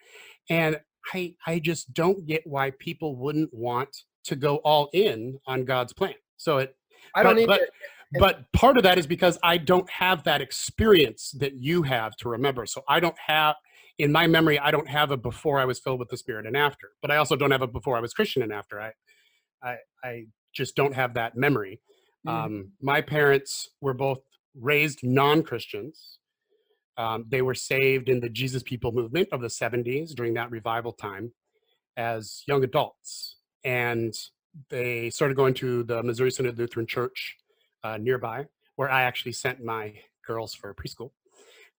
And 0.49 0.81
I, 1.15 1.35
I 1.47 1.61
just 1.61 1.95
don't 1.95 2.27
get 2.27 2.43
why 2.45 2.73
people 2.79 3.17
wouldn't 3.17 3.55
want 3.55 3.97
to 4.25 4.37
go 4.37 4.57
all 4.57 4.91
in 4.93 5.39
on 5.47 5.65
God's 5.65 5.93
plan. 5.93 6.15
So 6.37 6.59
it, 6.59 6.77
I 7.15 7.23
don't 7.23 7.35
but, 7.35 7.41
need 7.41 7.47
but, 7.47 7.59
to- 7.59 7.71
but 8.19 8.53
part 8.53 8.77
of 8.77 8.83
that 8.83 8.99
is 8.99 9.07
because 9.07 9.39
I 9.43 9.59
don't 9.59 9.89
have 9.91 10.25
that 10.25 10.41
experience 10.41 11.31
that 11.39 11.55
you 11.55 11.83
have 11.83 12.17
to 12.17 12.29
remember. 12.29 12.67
So 12.67 12.83
I 12.89 13.01
don't 13.01 13.19
have 13.27 13.57
in 13.99 14.13
my 14.13 14.27
memory, 14.27 14.59
I 14.59 14.71
don't 14.71 14.89
have 14.89 15.11
a 15.11 15.17
before 15.17 15.61
I 15.61 15.67
was 15.67 15.79
filled 15.79 16.01
with 16.01 16.09
the 16.09 16.17
Spirit 16.17 16.47
and 16.47 16.57
after. 16.57 16.93
But 17.03 17.11
I 17.11 17.17
also 17.17 17.37
don't 17.37 17.51
have 17.51 17.61
a 17.63 17.67
before 17.67 17.97
I 17.97 18.01
was 18.01 18.15
Christian 18.15 18.43
and 18.43 18.53
after. 18.53 18.81
I 18.81 18.93
I 19.63 19.77
I 20.03 20.25
just 20.55 20.75
don't 20.75 20.95
have 20.95 21.15
that 21.15 21.37
memory. 21.37 21.81
Mhm. 22.27 22.31
Um, 22.31 22.73
my 22.81 23.01
parents 23.03 23.69
were 23.81 23.95
both 23.95 24.21
raised 24.55 25.01
non-Christians. 25.05 26.19
Um, 26.97 27.27
they 27.29 27.43
were 27.43 27.55
saved 27.55 28.09
in 28.09 28.21
the 28.21 28.29
Jesus 28.29 28.63
People 28.63 28.93
movement 28.93 29.29
of 29.33 29.41
the 29.41 29.51
70s 29.51 30.15
during 30.15 30.35
that 30.35 30.51
revival 30.51 30.93
time 30.93 31.33
as 31.97 32.43
young 32.47 32.65
adults. 32.65 33.37
And 33.65 34.15
they 34.71 35.11
started 35.11 35.37
going 35.37 35.55
to 35.55 35.85
the 35.85 36.03
Missouri 36.03 36.31
Synod 36.31 36.59
Lutheran 36.59 36.87
Church 36.87 37.37
uh, 37.85 37.99
nearby, 37.99 38.47
where 38.77 38.91
I 38.91 39.03
actually 39.03 39.33
sent 39.33 39.63
my 39.63 39.95
girls 40.27 40.55
for 40.55 40.75
preschool. 40.75 41.11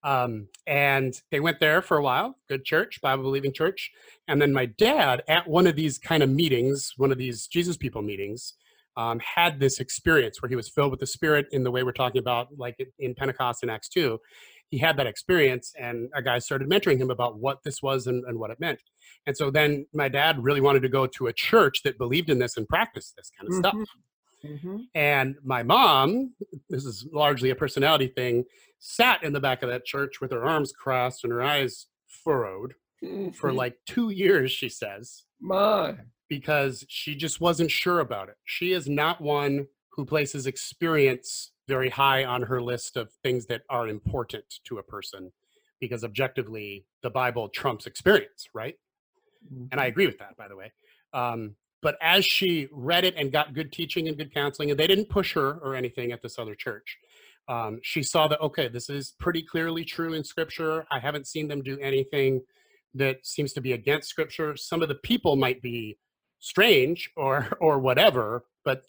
Um, 0.03 0.47
and 0.65 1.13
they 1.29 1.39
went 1.39 1.59
there 1.59 1.81
for 1.81 1.97
a 1.97 2.01
while, 2.01 2.35
good 2.49 2.65
church, 2.65 2.99
Bible 3.01 3.23
believing 3.23 3.53
church. 3.53 3.91
And 4.27 4.41
then 4.41 4.51
my 4.51 4.65
dad, 4.65 5.21
at 5.27 5.47
one 5.47 5.67
of 5.67 5.75
these 5.75 5.97
kind 5.97 6.23
of 6.23 6.29
meetings, 6.29 6.93
one 6.97 7.11
of 7.11 7.17
these 7.17 7.47
Jesus 7.47 7.77
People 7.77 8.01
meetings, 8.01 8.55
um, 8.97 9.19
had 9.19 9.59
this 9.59 9.79
experience 9.79 10.41
where 10.41 10.49
he 10.49 10.55
was 10.55 10.69
filled 10.69 10.91
with 10.91 10.99
the 10.99 11.07
Spirit 11.07 11.45
in 11.51 11.63
the 11.63 11.71
way 11.71 11.83
we're 11.83 11.91
talking 11.91 12.19
about, 12.19 12.47
like 12.57 12.75
in- 12.99 13.15
Pentecost 13.15 13.63
in 13.63 13.69
Acts 13.69 13.89
2. 13.89 14.19
He 14.69 14.77
had 14.77 14.97
that 14.97 15.07
experience, 15.07 15.73
and 15.79 16.09
a 16.15 16.21
guy 16.21 16.39
started 16.39 16.69
mentoring 16.69 16.97
him 16.97 17.11
about 17.11 17.37
what 17.37 17.59
this 17.63 17.81
was 17.81 18.07
and, 18.07 18.23
and 18.25 18.39
what 18.39 18.51
it 18.51 18.59
meant. 18.59 18.79
And 19.27 19.35
so 19.35 19.51
then 19.51 19.85
my 19.93 20.07
dad 20.09 20.41
really 20.43 20.61
wanted 20.61 20.81
to 20.81 20.89
go 20.89 21.07
to 21.07 21.27
a 21.27 21.33
church 21.33 21.83
that 21.83 21.97
believed 21.97 22.29
in 22.29 22.39
this 22.39 22.57
and 22.57 22.67
practiced 22.67 23.15
this 23.17 23.29
kind 23.37 23.49
of 23.49 23.55
stuff. 23.59 23.75
Mhm. 24.43 24.59
Mhm. 24.63 24.87
And 24.95 25.35
my 25.43 25.63
mom, 25.63 26.35
this 26.69 26.85
is 26.85 27.05
largely 27.11 27.49
a 27.49 27.55
personality 27.55 28.07
thing, 28.07 28.45
sat 28.79 29.23
in 29.23 29.33
the 29.33 29.39
back 29.39 29.61
of 29.63 29.69
that 29.69 29.85
church 29.85 30.19
with 30.21 30.31
her 30.31 30.43
arms 30.43 30.71
crossed 30.71 31.23
and 31.23 31.31
her 31.33 31.41
eyes 31.41 31.87
furrowed 32.07 32.73
for 33.33 33.51
Mhm. 33.51 33.55
like 33.55 33.77
two 33.85 34.09
years, 34.11 34.51
she 34.51 34.69
says, 34.69 35.25
my. 35.39 35.97
because 36.29 36.85
she 36.87 37.15
just 37.15 37.41
wasn't 37.41 37.71
sure 37.71 37.99
about 37.99 38.29
it. 38.29 38.35
She 38.45 38.73
is 38.73 38.87
not 38.87 39.21
one 39.21 39.67
who 39.93 40.05
places 40.05 40.47
experience 40.47 41.51
very 41.67 41.89
high 41.89 42.23
on 42.25 42.43
her 42.43 42.61
list 42.61 42.97
of 42.97 43.11
things 43.23 43.45
that 43.47 43.63
are 43.69 43.87
important 43.87 44.59
to 44.65 44.77
a 44.77 44.83
person, 44.83 45.31
because 45.79 46.03
objectively, 46.03 46.85
the 47.01 47.09
Bible 47.09 47.49
trumps 47.49 47.85
experience, 47.87 48.47
right? 48.53 48.77
and 49.71 49.81
I 49.81 49.87
agree 49.87 50.05
with 50.05 50.19
that, 50.19 50.37
by 50.37 50.47
the 50.47 50.55
way. 50.55 50.71
Um, 51.13 51.55
but 51.81 51.97
as 52.01 52.25
she 52.25 52.67
read 52.71 53.03
it 53.03 53.15
and 53.17 53.31
got 53.31 53.53
good 53.53 53.71
teaching 53.71 54.07
and 54.07 54.17
good 54.17 54.33
counseling, 54.33 54.71
and 54.71 54.79
they 54.79 54.87
didn't 54.87 55.09
push 55.09 55.33
her 55.33 55.53
or 55.63 55.75
anything 55.75 56.11
at 56.11 56.21
this 56.21 56.37
other 56.37 56.55
church, 56.55 56.97
um, 57.47 57.79
she 57.81 58.03
saw 58.03 58.27
that 58.27 58.39
okay, 58.41 58.67
this 58.67 58.89
is 58.89 59.13
pretty 59.19 59.41
clearly 59.41 59.83
true 59.83 60.13
in 60.13 60.23
Scripture. 60.23 60.85
I 60.91 60.99
haven't 60.99 61.27
seen 61.27 61.47
them 61.47 61.61
do 61.61 61.77
anything 61.79 62.41
that 62.93 63.25
seems 63.25 63.53
to 63.53 63.61
be 63.61 63.73
against 63.73 64.09
Scripture. 64.09 64.55
Some 64.55 64.81
of 64.81 64.89
the 64.89 64.95
people 64.95 65.35
might 65.35 65.61
be 65.61 65.97
strange 66.39 67.09
or 67.15 67.57
or 67.61 67.79
whatever, 67.79 68.45
but 68.63 68.83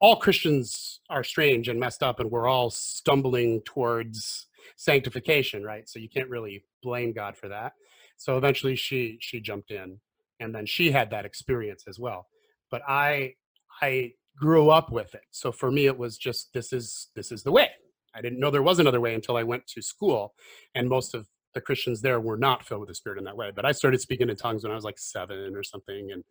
all 0.00 0.16
Christians 0.16 1.00
are 1.10 1.24
strange 1.24 1.68
and 1.68 1.80
messed 1.80 2.02
up, 2.02 2.20
and 2.20 2.30
we're 2.30 2.46
all 2.46 2.70
stumbling 2.70 3.62
towards 3.62 4.46
sanctification, 4.76 5.64
right? 5.64 5.88
So 5.88 5.98
you 5.98 6.08
can't 6.08 6.28
really 6.28 6.64
blame 6.82 7.12
God 7.12 7.36
for 7.36 7.48
that. 7.48 7.72
So 8.16 8.36
eventually 8.36 8.76
she 8.76 9.18
she 9.20 9.40
jumped 9.40 9.70
in 9.70 9.98
and 10.40 10.54
then 10.54 10.66
she 10.66 10.90
had 10.90 11.10
that 11.10 11.24
experience 11.24 11.84
as 11.88 11.98
well. 11.98 12.26
But 12.70 12.82
I 12.86 13.34
I 13.82 14.12
grew 14.36 14.70
up 14.70 14.92
with 14.92 15.14
it. 15.14 15.22
So 15.30 15.50
for 15.52 15.70
me 15.70 15.86
it 15.86 15.98
was 15.98 16.16
just 16.16 16.52
this 16.52 16.72
is 16.72 17.08
this 17.16 17.32
is 17.32 17.42
the 17.42 17.52
way. 17.52 17.70
I 18.14 18.20
didn't 18.20 18.40
know 18.40 18.50
there 18.50 18.62
was 18.62 18.78
another 18.78 19.00
way 19.00 19.14
until 19.14 19.36
I 19.36 19.42
went 19.42 19.66
to 19.68 19.82
school 19.82 20.34
and 20.74 20.88
most 20.88 21.14
of 21.14 21.26
the 21.54 21.60
Christians 21.60 22.00
there 22.00 22.20
were 22.20 22.36
not 22.36 22.64
filled 22.64 22.80
with 22.80 22.88
the 22.88 22.94
spirit 22.94 23.18
in 23.18 23.24
that 23.24 23.36
way. 23.36 23.50
But 23.54 23.64
I 23.64 23.72
started 23.72 24.00
speaking 24.00 24.28
in 24.28 24.36
tongues 24.36 24.62
when 24.62 24.72
I 24.72 24.74
was 24.74 24.84
like 24.84 24.98
7 24.98 25.54
or 25.54 25.62
something 25.62 26.10
and 26.12 26.24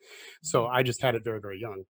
so 0.44 0.68
I 0.68 0.84
just 0.84 1.02
had 1.02 1.16
it 1.16 1.24
very 1.24 1.40
very 1.40 1.60
young. 1.60 1.84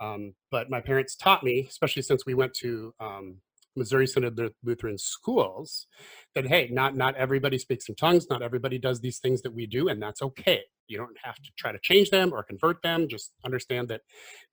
Um, 0.00 0.34
but 0.50 0.70
my 0.70 0.80
parents 0.80 1.14
taught 1.14 1.44
me, 1.44 1.66
especially 1.68 2.02
since 2.02 2.24
we 2.24 2.32
went 2.32 2.54
to 2.54 2.94
um, 3.00 3.36
Missouri 3.76 4.06
Synod 4.06 4.38
Lutheran 4.64 4.98
schools, 4.98 5.86
that 6.34 6.46
hey, 6.46 6.68
not 6.72 6.96
not 6.96 7.14
everybody 7.16 7.58
speaks 7.58 7.88
in 7.88 7.94
tongues, 7.94 8.28
not 8.28 8.42
everybody 8.42 8.78
does 8.78 9.00
these 9.00 9.18
things 9.18 9.42
that 9.42 9.54
we 9.54 9.66
do, 9.66 9.88
and 9.88 10.02
that's 10.02 10.22
okay. 10.22 10.62
You 10.88 10.98
don't 10.98 11.16
have 11.22 11.36
to 11.36 11.50
try 11.56 11.72
to 11.72 11.78
change 11.80 12.10
them 12.10 12.32
or 12.32 12.42
convert 12.42 12.82
them. 12.82 13.08
Just 13.08 13.32
understand 13.44 13.88
that 13.88 14.02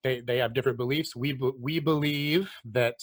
they 0.04 0.22
they 0.22 0.38
have 0.38 0.54
different 0.54 0.78
beliefs. 0.78 1.16
We 1.16 1.34
we 1.60 1.80
believe 1.80 2.50
that 2.66 3.00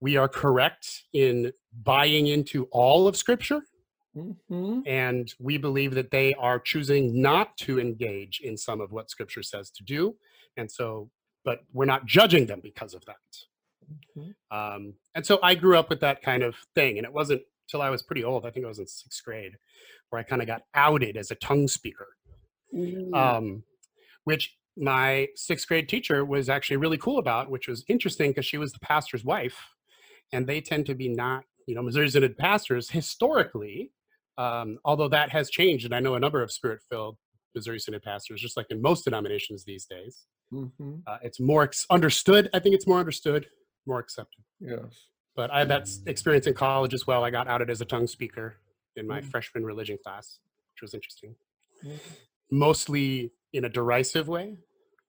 we 0.00 0.16
are 0.16 0.28
correct 0.28 1.04
in 1.12 1.52
buying 1.82 2.26
into 2.26 2.64
all 2.70 3.08
of 3.08 3.16
Scripture, 3.16 3.62
Mhm. 4.14 4.82
and 4.86 5.34
we 5.38 5.56
believe 5.56 5.94
that 5.94 6.10
they 6.10 6.34
are 6.34 6.58
choosing 6.58 7.20
not 7.20 7.56
to 7.58 7.80
engage 7.80 8.40
in 8.40 8.56
some 8.58 8.80
of 8.80 8.92
what 8.92 9.10
Scripture 9.10 9.42
says 9.42 9.70
to 9.70 9.82
do, 9.84 10.16
and 10.56 10.70
so, 10.70 11.10
but 11.44 11.60
we're 11.72 11.86
not 11.86 12.06
judging 12.06 12.46
them 12.46 12.60
because 12.62 12.92
of 12.94 13.04
that. 13.06 13.16
Mhm. 14.16 14.34
Um, 14.50 14.94
and 15.14 15.24
so 15.26 15.38
I 15.42 15.54
grew 15.54 15.76
up 15.78 15.90
with 15.90 16.00
that 16.00 16.22
kind 16.22 16.42
of 16.42 16.56
thing. 16.74 16.98
And 16.98 17.04
it 17.06 17.12
wasn't 17.12 17.42
till 17.68 17.82
I 17.82 17.90
was 17.90 18.02
pretty 18.02 18.24
old, 18.24 18.46
I 18.46 18.50
think 18.50 18.64
I 18.64 18.68
was 18.68 18.78
in 18.78 18.86
sixth 18.86 19.24
grade, 19.24 19.56
where 20.10 20.20
I 20.20 20.22
kind 20.22 20.40
of 20.40 20.46
got 20.46 20.62
outed 20.74 21.16
as 21.16 21.30
a 21.30 21.34
tongue 21.36 21.68
speaker, 21.68 22.16
Ooh. 22.74 23.10
um, 23.12 23.64
which 24.24 24.56
my 24.76 25.28
sixth 25.34 25.66
grade 25.66 25.88
teacher 25.88 26.24
was 26.24 26.48
actually 26.48 26.76
really 26.76 26.98
cool 26.98 27.18
about, 27.18 27.50
which 27.50 27.66
was 27.66 27.84
interesting 27.88 28.30
because 28.30 28.46
she 28.46 28.58
was 28.58 28.72
the 28.72 28.78
pastor's 28.80 29.24
wife. 29.24 29.56
And 30.32 30.46
they 30.46 30.60
tend 30.60 30.86
to 30.86 30.94
be 30.94 31.08
not, 31.08 31.44
you 31.66 31.74
know, 31.74 31.82
Missouri 31.82 32.08
Synod 32.08 32.36
pastors 32.36 32.90
historically, 32.90 33.92
um, 34.38 34.78
although 34.84 35.08
that 35.08 35.30
has 35.30 35.50
changed. 35.50 35.84
And 35.84 35.94
I 35.94 36.00
know 36.00 36.14
a 36.14 36.20
number 36.20 36.42
of 36.42 36.52
spirit 36.52 36.80
filled 36.90 37.16
Missouri 37.54 37.78
Synod 37.80 38.02
pastors, 38.02 38.40
just 38.40 38.56
like 38.56 38.66
in 38.70 38.82
most 38.82 39.04
denominations 39.04 39.64
these 39.64 39.86
days. 39.86 40.26
Mhm. 40.52 41.02
Uh, 41.06 41.18
it's 41.22 41.40
more 41.40 41.62
ex- 41.64 41.86
understood. 41.90 42.50
I 42.52 42.58
think 42.58 42.74
it's 42.74 42.86
more 42.86 42.98
understood, 42.98 43.48
more 43.86 43.98
accepted 44.00 44.42
Yes. 44.60 45.06
but 45.34 45.50
I 45.50 45.60
had 45.60 45.68
that 45.68 45.88
experience 46.06 46.46
in 46.46 46.54
college 46.54 46.94
as 46.94 47.06
well. 47.06 47.22
I 47.22 47.30
got 47.30 47.46
outed 47.46 47.68
as 47.70 47.80
a 47.80 47.84
tongue 47.84 48.06
speaker 48.06 48.56
in 48.96 49.06
my 49.06 49.20
Mm. 49.20 49.24
freshman 49.30 49.64
religion 49.64 49.98
class, 50.02 50.40
which 50.72 50.82
was 50.82 50.94
interesting. 50.94 51.36
Mhm. 51.84 52.00
Mostly 52.50 53.32
in 53.52 53.64
a 53.64 53.68
derisive 53.68 54.28
way 54.28 54.58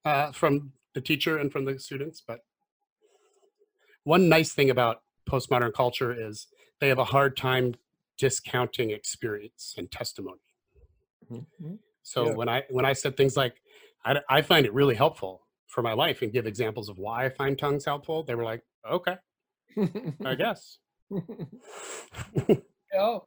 uh, 0.04 0.32
from 0.32 0.72
the 0.94 1.00
teacher 1.00 1.38
and 1.38 1.50
from 1.52 1.64
the 1.64 1.78
students. 1.78 2.20
But 2.20 2.44
one 4.04 4.28
nice 4.28 4.52
thing 4.52 4.70
about 4.70 5.02
postmodern 5.28 5.72
culture 5.72 6.12
is 6.12 6.46
they 6.80 6.88
have 6.88 6.98
a 6.98 7.04
hard 7.04 7.36
time 7.36 7.74
discounting 8.18 8.90
experience 8.90 9.74
and 9.78 9.90
testimony. 9.90 10.40
Mhm. 11.30 11.78
So 12.02 12.26
Yeah. 12.26 12.34
when 12.34 12.48
I 12.48 12.64
when 12.70 12.84
I 12.84 12.92
said 12.92 13.16
things 13.16 13.36
like, 13.36 13.60
I 14.04 14.40
find 14.42 14.64
it 14.64 14.72
really 14.72 14.94
helpful 14.94 15.46
for 15.68 15.82
my 15.82 15.92
life 15.92 16.22
and 16.22 16.32
give 16.32 16.46
examples 16.46 16.88
of 16.88 16.98
why 16.98 17.26
I 17.26 17.28
find 17.28 17.56
tongues 17.58 17.84
helpful, 17.84 18.24
they 18.24 18.34
were 18.34 18.44
like, 18.44 18.62
okay, 18.90 19.16
I 20.24 20.34
guess. 20.38 20.78
yeah. 22.92 23.18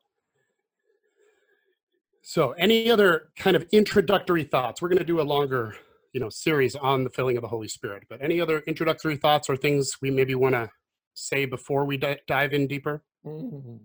So, 2.24 2.52
any 2.52 2.90
other 2.92 3.30
kind 3.36 3.56
of 3.56 3.66
introductory 3.72 4.44
thoughts? 4.44 4.82
We're 4.82 4.90
going 4.90 5.00
to 5.00 5.04
do 5.06 5.20
a 5.22 5.24
longer, 5.24 5.76
you 6.14 6.20
know, 6.20 6.30
series 6.30 6.76
on 6.76 7.04
the 7.04 7.10
filling 7.10 7.36
of 7.38 7.42
the 7.42 7.48
Holy 7.48 7.68
Spirit. 7.68 8.04
But 8.10 8.22
any 8.22 8.40
other 8.40 8.60
introductory 8.68 9.18
thoughts 9.18 9.50
or 9.50 9.58
things 9.58 9.94
we 10.02 10.12
maybe 10.12 10.36
want 10.36 10.56
to 10.56 10.70
say 11.14 11.46
before 11.46 11.86
we 11.86 11.98
di- 11.98 12.20
dive 12.28 12.54
in 12.54 12.68
deeper? 12.68 13.04
Mhm. 13.26 13.80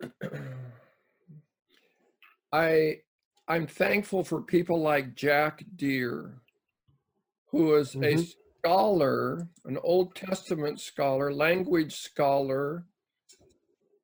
I 2.52 2.98
I'm 3.48 3.66
thankful 3.66 4.24
for 4.24 4.40
people 4.42 4.80
like 4.80 5.14
Jack 5.14 5.64
Deere, 5.76 6.40
who 7.50 7.74
is 7.74 7.94
a 7.94 7.98
Mhm. 8.14 8.34
scholar, 8.58 9.48
an 9.64 9.78
Old 9.78 10.14
Testament 10.14 10.80
scholar, 10.80 11.32
language 11.32 11.94
scholar, 11.94 12.86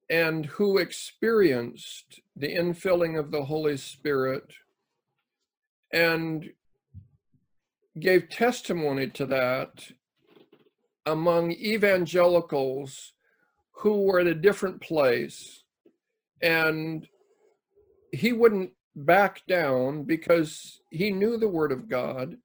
and 0.08 0.46
who 0.46 0.78
experienced 0.78 2.20
the 2.36 2.54
infilling 2.54 3.18
of 3.18 3.30
the 3.30 3.44
Holy 3.44 3.76
Spirit 3.76 4.54
and 5.92 6.52
gave 7.98 8.28
testimony 8.28 9.08
to 9.08 9.26
that 9.26 9.92
among 11.06 11.52
evangelicals 11.52 13.12
who 13.72 14.02
were 14.02 14.20
at 14.20 14.26
a 14.26 14.34
different 14.34 14.80
place 14.80 15.64
and 16.42 17.08
he 18.12 18.32
wouldn't 18.32 18.72
back 18.96 19.44
down 19.46 20.04
because 20.04 20.80
he 20.90 21.10
knew 21.10 21.36
the 21.36 21.48
Word 21.48 21.72
of 21.72 21.88
God 21.88 22.36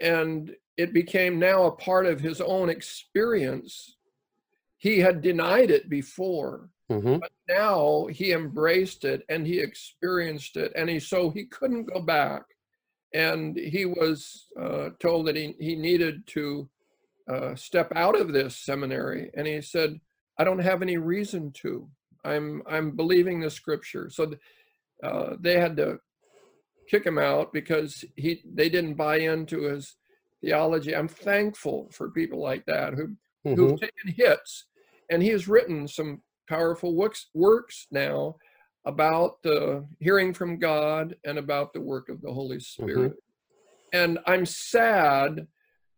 and 0.00 0.54
it 0.76 0.92
became 0.92 1.38
now 1.38 1.64
a 1.64 1.72
part 1.72 2.06
of 2.06 2.20
his 2.20 2.40
own 2.40 2.70
experience. 2.70 3.96
He 4.78 4.98
had 4.98 5.20
denied 5.20 5.70
it 5.70 5.88
before, 5.88 6.70
hmm 6.88 7.18
but 7.18 7.32
now 7.48 8.06
he 8.06 8.32
embraced 8.32 9.04
it 9.04 9.24
and 9.28 9.46
he 9.46 9.60
experienced 9.60 10.56
it, 10.56 10.72
and 10.74 10.88
he 10.88 10.98
so 10.98 11.30
he 11.30 11.44
couldn't 11.44 11.92
go 11.92 12.00
back. 12.00 12.42
And 13.12 13.56
he 13.56 13.86
was 13.86 14.46
uh, 14.58 14.90
told 15.00 15.26
that 15.26 15.36
he, 15.36 15.54
he 15.58 15.74
needed 15.74 16.26
to 16.28 16.68
uh, 17.28 17.54
step 17.56 17.92
out 17.96 18.18
of 18.18 18.32
this 18.32 18.56
seminary, 18.56 19.30
and 19.36 19.46
he 19.46 19.60
said, 19.60 20.00
"I 20.38 20.44
don't 20.44 20.60
have 20.60 20.80
any 20.82 20.96
reason 20.96 21.52
to. 21.62 21.88
I'm 22.24 22.62
I'm 22.66 22.92
believing 22.96 23.40
the 23.40 23.50
Scripture." 23.50 24.10
So 24.10 24.26
th- 24.26 24.40
uh, 25.02 25.36
they 25.40 25.58
had 25.58 25.76
to 25.76 25.98
kick 26.90 27.06
him 27.06 27.18
out 27.18 27.52
because 27.52 28.04
he 28.16 28.42
they 28.54 28.68
didn't 28.68 28.94
buy 28.94 29.18
into 29.18 29.62
his 29.62 29.96
theology. 30.42 30.94
I'm 30.96 31.08
thankful 31.08 31.88
for 31.92 32.10
people 32.10 32.40
like 32.40 32.64
that 32.66 32.94
who 32.94 33.16
hmm 33.44 33.54
who've 33.54 33.80
taken 33.80 34.12
hits, 34.16 34.66
and 35.10 35.22
he 35.22 35.28
has 35.30 35.48
written 35.48 35.86
some 35.86 36.22
powerful 36.48 36.94
works 36.94 37.28
works 37.34 37.86
now 37.90 38.36
about 38.86 39.36
uh, 39.44 39.80
hearing 39.98 40.32
from 40.32 40.58
God 40.58 41.14
and 41.24 41.38
about 41.38 41.72
the 41.72 41.80
work 41.80 42.08
of 42.08 42.20
the 42.22 42.32
Holy 42.32 42.60
Spirit. 42.60 43.12
And 43.92 44.18
I'm 44.26 44.46
sad 44.46 45.46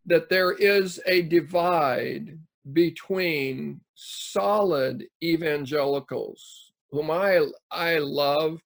that 0.07 0.29
there 0.29 0.53
is 0.53 1.01
a 1.07 1.23
divide 1.23 2.39
between 2.73 3.81
solid 3.95 5.05
evangelicals, 5.23 6.73
whom 6.91 7.11
I 7.11 7.47
I 7.71 7.99
love, 7.99 8.61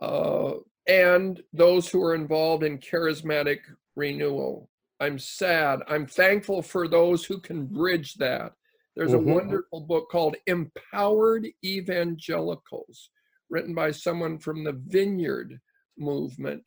uh, 0.00 0.54
and 0.86 1.42
those 1.52 1.88
who 1.88 2.02
are 2.02 2.14
involved 2.14 2.62
in 2.62 2.78
charismatic 2.78 3.60
renewal. 3.96 4.70
I'm 5.00 5.18
sad. 5.18 5.80
I'm 5.88 6.06
thankful 6.06 6.62
for 6.62 6.88
those 6.88 7.24
who 7.24 7.40
can 7.40 7.66
bridge 7.66 8.14
that. 8.14 8.52
There's 8.94 9.12
Mhm. 9.12 9.28
a 9.28 9.34
wonderful 9.34 9.80
book 9.80 10.08
called 10.10 10.36
Empowered 10.46 11.48
Evangelicals, 11.64 13.10
written 13.50 13.74
by 13.74 13.90
someone 13.90 14.38
from 14.38 14.64
the 14.64 14.72
Vineyard 14.72 15.60
movement. 15.98 16.64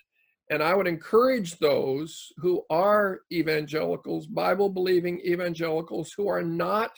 And 0.51 0.61
I 0.63 0.73
would 0.73 0.87
encourage 0.87 1.57
those 1.57 2.31
who 2.37 2.65
are 2.69 3.21
evangelicals, 3.31 4.27
Bible 4.27 4.69
believing 4.69 5.19
evangelicals, 5.21 6.11
who 6.13 6.27
are 6.27 6.43
not 6.43 6.91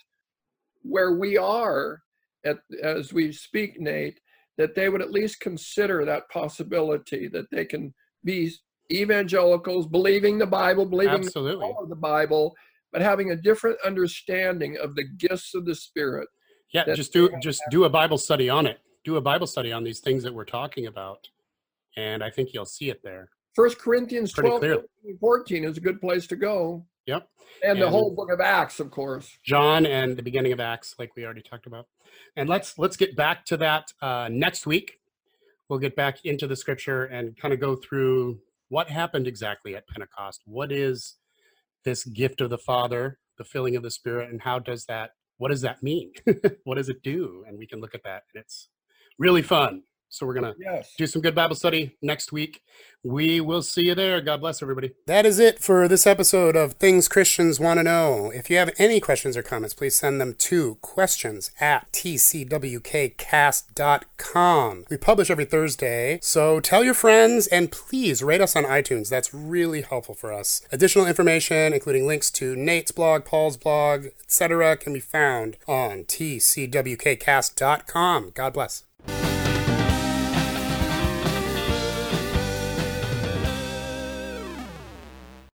where 0.81 1.13
we 1.13 1.37
are 1.37 2.01
at, 2.43 2.59
as 2.81 3.13
we 3.13 3.31
speak, 3.31 3.79
Nate, 3.79 4.19
that 4.61 4.75
they 4.75 4.89
would 4.89 5.01
at 5.01 5.11
least 5.11 5.39
consider 5.39 6.05
that 6.05 6.29
possibility 6.29 7.27
that 7.27 7.49
they 7.51 7.65
can 7.65 7.93
be 8.23 8.51
evangelicals, 8.91 9.87
believing 9.87 10.37
the 10.37 10.45
Bible, 10.45 10.85
believing 10.85 11.25
Absolutely. 11.25 11.65
all 11.65 11.83
of 11.83 11.89
the 11.89 11.95
Bible, 11.95 12.53
but 12.91 13.01
having 13.01 13.31
a 13.31 13.35
different 13.35 13.77
understanding 13.83 14.77
of 14.77 14.95
the 14.95 15.03
gifts 15.17 15.55
of 15.55 15.65
the 15.65 15.73
Spirit. 15.73 16.27
Yeah, 16.73 16.93
just 16.93 17.11
do 17.11 17.29
just 17.41 17.61
do 17.69 17.85
a 17.85 17.89
Bible 17.89 18.17
study 18.17 18.49
on 18.49 18.65
it. 18.65 18.79
Do 19.03 19.17
a 19.17 19.21
Bible 19.21 19.47
study 19.47 19.71
on 19.71 19.83
these 19.83 19.99
things 19.99 20.23
that 20.23 20.33
we're 20.33 20.45
talking 20.45 20.85
about, 20.85 21.27
and 21.97 22.23
I 22.23 22.29
think 22.29 22.53
you'll 22.53 22.65
see 22.65 22.89
it 22.89 23.01
there. 23.03 23.29
First 23.55 23.79
Corinthians 23.79 24.31
Pretty 24.31 24.49
12, 24.49 24.83
14 25.19 25.65
is 25.65 25.77
a 25.77 25.81
good 25.81 25.99
place 25.99 26.27
to 26.27 26.35
go. 26.35 26.85
Yep. 27.07 27.27
And 27.63 27.81
the 27.81 27.89
whole 27.89 28.13
book 28.15 28.31
of 28.31 28.39
Acts, 28.39 28.79
of 28.79 28.91
course. 28.91 29.37
John 29.43 29.85
and 29.85 30.17
the 30.17 30.23
beginning 30.23 30.51
of 30.51 30.59
Acts, 30.59 30.95
like 30.97 31.15
we 31.15 31.25
already 31.25 31.41
talked 31.41 31.67
about. 31.67 31.87
And 32.35 32.49
let's 32.49 32.77
let's 32.77 32.97
get 32.97 33.15
back 33.15 33.45
to 33.45 33.57
that 33.57 33.91
uh, 34.01 34.29
next 34.31 34.65
week. 34.65 34.99
We'll 35.69 35.79
get 35.79 35.95
back 35.95 36.25
into 36.25 36.47
the 36.47 36.55
scripture 36.55 37.05
and 37.05 37.37
kind 37.37 37.53
of 37.53 37.59
go 37.59 37.75
through 37.75 38.39
what 38.69 38.89
happened 38.89 39.27
exactly 39.27 39.75
at 39.75 39.87
Pentecost. 39.87 40.41
What 40.45 40.71
is 40.71 41.15
this 41.83 42.03
gift 42.03 42.41
of 42.41 42.49
the 42.49 42.57
Father, 42.57 43.19
the 43.37 43.43
filling 43.43 43.75
of 43.75 43.83
the 43.83 43.91
Spirit, 43.91 44.29
and 44.29 44.41
how 44.41 44.59
does 44.59 44.85
that? 44.85 45.11
What 45.37 45.49
does 45.49 45.61
that 45.61 45.81
mean? 45.81 46.13
what 46.63 46.75
does 46.75 46.89
it 46.89 47.01
do? 47.03 47.43
And 47.47 47.57
we 47.57 47.67
can 47.67 47.79
look 47.79 47.95
at 47.95 48.03
that, 48.03 48.23
and 48.33 48.41
it's 48.41 48.69
really 49.17 49.41
fun. 49.41 49.83
So 50.13 50.25
we're 50.25 50.33
gonna 50.33 50.53
Yes. 50.59 50.93
do 50.97 51.07
some 51.07 51.21
good 51.21 51.33
Bible 51.33 51.55
study 51.55 51.95
next 52.01 52.33
week. 52.33 52.61
We 53.03 53.39
will 53.41 53.63
see 53.63 53.87
you 53.87 53.95
there. 53.95 54.21
God 54.21 54.41
bless 54.41 54.61
everybody. 54.61 54.91
That 55.07 55.25
is 55.25 55.39
it 55.39 55.57
for 55.59 55.87
this 55.87 56.05
episode 56.05 56.55
of 56.55 56.73
Things 56.73 57.07
Christians 57.07 57.59
Want 57.59 57.79
to 57.79 57.83
Know. 57.83 58.29
If 58.29 58.47
you 58.49 58.57
have 58.57 58.71
any 58.77 58.99
questions 58.99 59.35
or 59.37 59.41
comments, 59.41 59.73
please 59.73 59.95
send 59.95 60.19
them 60.21 60.35
to 60.35 60.75
questions 60.81 61.49
at 61.59 61.91
tcwkcast.com. 61.93 64.85
We 64.89 64.97
publish 64.97 65.31
every 65.31 65.45
Thursday, 65.45 66.19
so 66.21 66.59
tell 66.59 66.83
your 66.83 66.93
friends 66.93 67.47
and 67.47 67.71
please 67.71 68.21
rate 68.21 68.41
us 68.41 68.55
on 68.55 68.65
iTunes. 68.65 69.09
That's 69.09 69.33
really 69.33 69.81
helpful 69.81 70.13
for 70.13 70.31
us. 70.33 70.61
Additional 70.71 71.07
information, 71.07 71.73
including 71.73 72.05
links 72.05 72.29
to 72.31 72.55
Nate's 72.55 72.91
blog, 72.91 73.25
Paul's 73.25 73.57
blog, 73.57 74.05
etc., 74.21 74.77
can 74.77 74.93
be 74.93 74.99
found 74.99 75.57
on 75.67 76.03
tcwkcast.com. 76.03 78.31
God 78.35 78.53
bless. 78.53 78.83